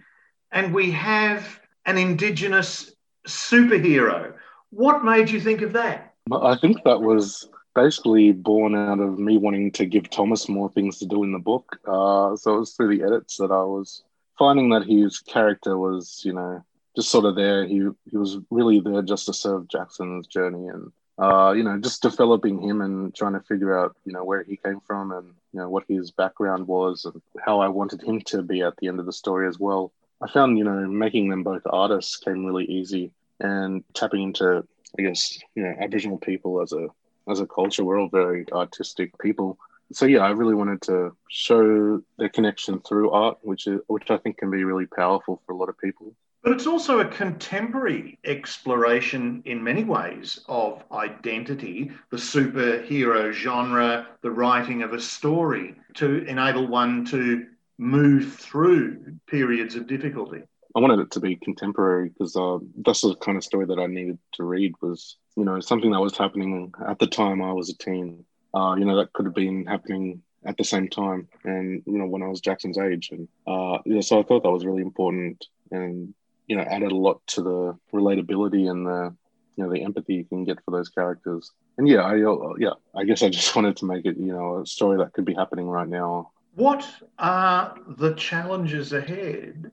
and 0.51 0.73
we 0.73 0.91
have 0.91 1.59
an 1.85 1.97
Indigenous 1.97 2.91
superhero. 3.27 4.33
What 4.69 5.03
made 5.03 5.29
you 5.29 5.41
think 5.41 5.61
of 5.61 5.73
that? 5.73 6.13
I 6.31 6.55
think 6.61 6.83
that 6.83 7.01
was 7.01 7.49
basically 7.73 8.31
born 8.31 8.75
out 8.75 8.99
of 8.99 9.17
me 9.17 9.37
wanting 9.37 9.71
to 9.71 9.85
give 9.85 10.09
Thomas 10.09 10.47
more 10.47 10.69
things 10.69 10.99
to 10.99 11.05
do 11.05 11.23
in 11.23 11.31
the 11.31 11.39
book. 11.39 11.79
Uh, 11.85 12.35
so 12.35 12.55
it 12.55 12.59
was 12.59 12.73
through 12.73 12.95
the 12.95 13.03
edits 13.03 13.37
that 13.37 13.51
I 13.51 13.63
was 13.63 14.03
finding 14.37 14.69
that 14.69 14.83
his 14.83 15.19
character 15.19 15.77
was, 15.77 16.21
you 16.23 16.33
know, 16.33 16.63
just 16.95 17.09
sort 17.09 17.25
of 17.25 17.35
there. 17.35 17.65
He 17.65 17.87
he 18.11 18.17
was 18.17 18.37
really 18.49 18.79
there 18.81 19.01
just 19.01 19.25
to 19.27 19.33
serve 19.33 19.67
Jackson's 19.67 20.27
journey 20.27 20.67
and 20.67 20.91
uh, 21.19 21.53
you 21.55 21.63
know, 21.63 21.77
just 21.79 22.01
developing 22.01 22.61
him 22.61 22.81
and 22.81 23.13
trying 23.15 23.33
to 23.33 23.39
figure 23.41 23.77
out, 23.77 23.95
you 24.05 24.13
know, 24.13 24.23
where 24.23 24.43
he 24.43 24.57
came 24.57 24.79
from 24.81 25.11
and, 25.11 25.27
you 25.51 25.59
know, 25.59 25.69
what 25.69 25.83
his 25.87 26.11
background 26.11 26.67
was 26.67 27.05
and 27.05 27.21
how 27.43 27.59
I 27.59 27.69
wanted 27.69 28.03
him 28.03 28.21
to 28.21 28.43
be 28.43 28.61
at 28.61 28.77
the 28.77 28.87
end 28.87 28.99
of 28.99 29.05
the 29.05 29.13
story 29.13 29.47
as 29.47 29.59
well. 29.59 29.91
I 30.21 30.29
found, 30.31 30.57
you 30.57 30.63
know, 30.63 30.87
making 30.87 31.29
them 31.29 31.43
both 31.43 31.63
artists 31.65 32.17
came 32.17 32.45
really 32.45 32.65
easy 32.65 33.11
and 33.39 33.83
tapping 33.93 34.23
into, 34.23 34.63
I 34.97 35.01
guess, 35.01 35.39
you 35.55 35.63
know, 35.63 35.75
Aboriginal 35.79 36.17
people 36.17 36.61
as 36.61 36.73
a 36.73 36.87
as 37.29 37.39
a 37.39 37.45
culture, 37.45 37.83
we're 37.83 37.99
all 37.99 38.09
very 38.09 38.45
artistic 38.51 39.17
people. 39.19 39.57
So 39.93 40.05
yeah, 40.05 40.19
I 40.19 40.29
really 40.29 40.55
wanted 40.55 40.81
to 40.83 41.15
show 41.29 42.01
their 42.17 42.29
connection 42.29 42.79
through 42.81 43.11
art, 43.11 43.37
which 43.41 43.67
is 43.67 43.79
which 43.87 44.09
I 44.11 44.17
think 44.17 44.37
can 44.37 44.51
be 44.51 44.63
really 44.63 44.85
powerful 44.85 45.41
for 45.45 45.53
a 45.53 45.57
lot 45.57 45.69
of 45.69 45.77
people. 45.77 46.13
But 46.43 46.53
it's 46.53 46.67
also 46.67 46.99
a 46.99 47.05
contemporary 47.05 48.19
exploration 48.23 49.41
in 49.45 49.63
many 49.63 49.83
ways 49.83 50.39
of 50.47 50.83
identity, 50.91 51.91
the 52.09 52.17
superhero 52.17 53.33
genre, 53.33 54.07
the 54.21 54.31
writing 54.31 54.83
of 54.83 54.93
a 54.93 55.01
story 55.01 55.75
to 55.95 56.23
enable 56.25 56.67
one 56.67 57.05
to 57.05 57.47
move 57.77 58.35
through 58.35 59.17
periods 59.27 59.75
of 59.75 59.87
difficulty. 59.87 60.41
I 60.75 60.79
wanted 60.79 60.99
it 60.99 61.11
to 61.11 61.19
be 61.19 61.35
contemporary 61.37 62.09
because 62.09 62.35
uh, 62.35 62.59
that's 62.85 63.01
the 63.01 63.15
kind 63.15 63.37
of 63.37 63.43
story 63.43 63.65
that 63.65 63.79
I 63.79 63.87
needed 63.87 64.19
to 64.33 64.43
read 64.43 64.73
was, 64.81 65.17
you 65.35 65.43
know, 65.43 65.59
something 65.59 65.91
that 65.91 65.99
was 65.99 66.17
happening 66.17 66.71
at 66.87 66.99
the 66.99 67.07
time 67.07 67.41
I 67.41 67.51
was 67.51 67.69
a 67.69 67.77
teen. 67.77 68.25
Uh, 68.57 68.75
you 68.75 68.85
know, 68.85 68.95
that 68.95 69.13
could 69.13 69.27
have 69.27 69.35
been 69.35 69.67
happening 69.67 70.19
at 70.43 70.57
the 70.57 70.63
same 70.63 70.87
time 70.87 71.27
and, 71.43 71.83
you 71.85 71.97
know, 71.99 72.07
when 72.07 72.23
I 72.23 72.27
was 72.27 72.41
Jackson's 72.41 72.79
age. 72.79 73.11
And 73.11 73.27
uh, 73.45 73.77
yeah, 73.85 74.01
so 74.01 74.19
I 74.19 74.23
thought 74.23 74.41
that 74.41 74.49
was 74.49 74.65
really 74.65 74.81
important 74.81 75.45
and, 75.69 76.13
you 76.47 76.55
know, 76.55 76.63
added 76.63 76.91
a 76.91 76.95
lot 76.95 77.21
to 77.27 77.43
the 77.43 77.77
relatability 77.93 78.67
and 78.67 78.87
the, 78.87 79.15
you 79.55 79.63
know, 79.63 79.71
the 79.71 79.83
empathy 79.83 80.15
you 80.15 80.25
can 80.25 80.43
get 80.43 80.57
for 80.65 80.71
those 80.71 80.89
characters. 80.89 81.51
And 81.77 81.87
yeah, 81.87 82.01
I, 82.01 82.23
uh, 82.23 82.53
yeah, 82.57 82.73
I 82.95 83.03
guess 83.03 83.21
I 83.21 83.29
just 83.29 83.55
wanted 83.55 83.77
to 83.77 83.85
make 83.85 84.05
it, 84.05 84.17
you 84.17 84.33
know, 84.33 84.61
a 84.61 84.65
story 84.65 84.97
that 84.97 85.13
could 85.13 85.25
be 85.25 85.35
happening 85.35 85.67
right 85.67 85.87
now. 85.87 86.31
What 86.55 86.89
are 87.19 87.77
the 87.87 88.15
challenges 88.15 88.91
ahead 88.91 89.69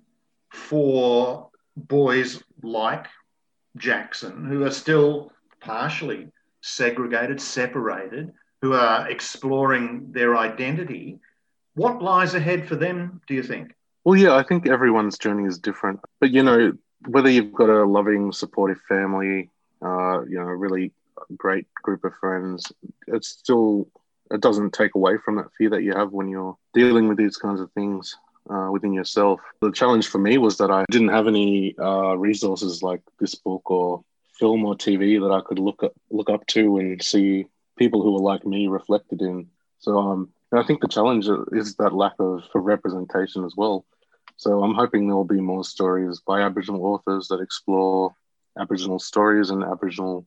for 0.50 1.48
boys 1.74 2.42
like 2.62 3.06
Jackson 3.78 4.44
who 4.44 4.62
are 4.64 4.70
still 4.70 5.32
partially 5.60 6.28
segregated, 6.60 7.40
separated, 7.40 8.34
who 8.64 8.72
are 8.72 9.06
exploring 9.10 10.10
their 10.12 10.38
identity. 10.38 11.18
What 11.74 12.00
lies 12.00 12.32
ahead 12.34 12.66
for 12.66 12.76
them, 12.76 13.20
do 13.26 13.34
you 13.34 13.42
think? 13.42 13.74
Well, 14.04 14.18
yeah, 14.18 14.36
I 14.36 14.42
think 14.42 14.66
everyone's 14.66 15.18
journey 15.18 15.46
is 15.46 15.58
different. 15.58 16.00
But, 16.18 16.30
you 16.30 16.42
know, 16.42 16.72
whether 17.06 17.28
you've 17.28 17.52
got 17.52 17.68
a 17.68 17.84
loving, 17.84 18.32
supportive 18.32 18.80
family, 18.88 19.50
uh, 19.82 20.22
you 20.22 20.38
know, 20.38 20.46
a 20.46 20.56
really 20.56 20.92
great 21.36 21.66
group 21.82 22.04
of 22.04 22.14
friends, 22.14 22.72
it's 23.06 23.28
still, 23.28 23.86
it 24.30 24.40
doesn't 24.40 24.72
take 24.72 24.94
away 24.94 25.18
from 25.22 25.36
that 25.36 25.52
fear 25.58 25.68
that 25.68 25.82
you 25.82 25.92
have 25.92 26.12
when 26.12 26.30
you're 26.30 26.56
dealing 26.72 27.06
with 27.06 27.18
these 27.18 27.36
kinds 27.36 27.60
of 27.60 27.70
things 27.72 28.16
uh, 28.48 28.70
within 28.72 28.94
yourself. 28.94 29.42
The 29.60 29.72
challenge 29.72 30.08
for 30.08 30.20
me 30.20 30.38
was 30.38 30.56
that 30.56 30.70
I 30.70 30.86
didn't 30.90 31.08
have 31.08 31.28
any 31.28 31.76
uh, 31.78 32.14
resources 32.14 32.82
like 32.82 33.02
this 33.20 33.34
book 33.34 33.70
or 33.70 34.04
film 34.38 34.64
or 34.64 34.74
TV 34.74 35.20
that 35.20 35.34
I 35.34 35.42
could 35.42 35.58
look 35.58 35.82
up, 35.82 35.92
look 36.10 36.30
up 36.30 36.46
to 36.46 36.78
and 36.78 37.02
see 37.02 37.44
people 37.76 38.02
who 38.02 38.16
are 38.16 38.20
like 38.20 38.46
me 38.46 38.66
reflected 38.68 39.20
in. 39.22 39.48
So 39.78 39.98
um, 39.98 40.30
I 40.52 40.62
think 40.62 40.80
the 40.80 40.88
challenge 40.88 41.28
is 41.52 41.74
that 41.76 41.92
lack 41.92 42.14
of 42.18 42.42
representation 42.54 43.44
as 43.44 43.54
well. 43.56 43.84
So 44.36 44.62
I'm 44.62 44.74
hoping 44.74 45.06
there 45.06 45.16
will 45.16 45.24
be 45.24 45.40
more 45.40 45.64
stories 45.64 46.20
by 46.26 46.40
Aboriginal 46.40 46.86
authors 46.86 47.28
that 47.28 47.40
explore 47.40 48.14
Aboriginal 48.58 48.98
stories 48.98 49.50
and 49.50 49.62
Aboriginal 49.62 50.26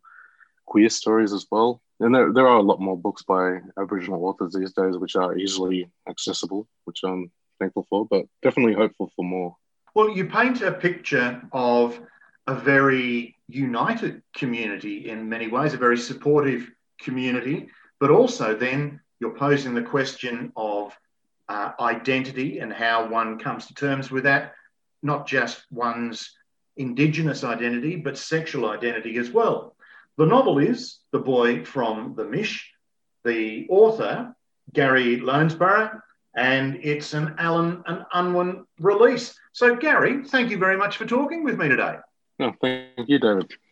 queer 0.66 0.90
stories 0.90 1.34
as 1.34 1.46
well. 1.52 1.82
And 2.00 2.14
there, 2.14 2.32
there 2.32 2.48
are 2.48 2.58
a 2.58 2.64
lot 2.64 2.80
more 2.80 2.98
books 2.98 3.24
by 3.24 3.60
Aboriginal 3.80 4.26
authors 4.26 4.54
these 4.54 4.74
days 4.74 4.98
which 4.98 5.16
are 5.16 5.38
easily 5.38 5.90
accessible, 6.08 6.68
which 6.86 7.00
I'm 7.04 7.32
thankful 7.60 7.88
for, 7.90 8.06
but 8.06 8.26
definitely 8.44 8.74
hopeful 8.74 9.12
for 9.16 9.26
more. 9.26 9.56
Well, 9.96 10.10
you 10.10 10.26
paint 10.26 10.62
a 10.62 10.72
picture 10.72 11.42
of 11.52 12.00
a 12.46 12.54
very 12.54 13.36
united 13.48 14.22
community 14.36 15.10
in 15.10 15.28
many 15.28 15.48
ways, 15.48 15.74
a 15.74 15.78
very 15.78 15.98
supportive 15.98 16.72
community, 17.00 17.70
but 18.00 18.12
also 18.12 18.56
then 18.56 19.00
you're 19.20 19.36
posing 19.36 19.74
the 19.74 19.82
question 19.82 20.52
of 20.56 20.96
uh, 21.50 21.72
identity 21.80 22.60
and 22.60 22.72
how 22.72 23.08
one 23.08 23.40
comes 23.40 23.68
to 23.68 23.74
terms 23.74 24.12
with 24.12 24.24
that, 24.24 24.54
not 25.02 25.28
just 25.28 25.66
one's 25.72 26.34
Indigenous 26.76 27.44
identity, 27.44 27.96
but 27.96 28.18
sexual 28.18 28.70
identity 28.70 29.18
as 29.18 29.32
well. 29.32 29.76
The 30.18 30.26
novel 30.26 30.60
is 30.60 31.00
The 31.12 31.20
Boy 31.20 31.66
from 31.66 32.14
the 32.16 32.26
Mish. 32.26 32.72
The 33.24 33.68
author, 33.70 34.36
Gary 34.74 35.20
Lonesborough, 35.20 36.00
and 36.36 36.80
it's 36.84 37.14
an 37.14 37.36
Allen 37.40 37.84
and 37.88 38.06
Unwin 38.14 38.66
release. 38.80 39.38
So, 39.54 39.76
Gary, 39.76 40.24
thank 40.24 40.52
you 40.52 40.58
very 40.58 40.78
much 40.78 40.98
for 40.98 41.06
talking 41.06 41.44
with 41.44 41.58
me 41.58 41.68
today. 41.68 41.96
No, 42.40 42.54
thank 42.62 43.10
you, 43.10 43.20
David. 43.20 43.52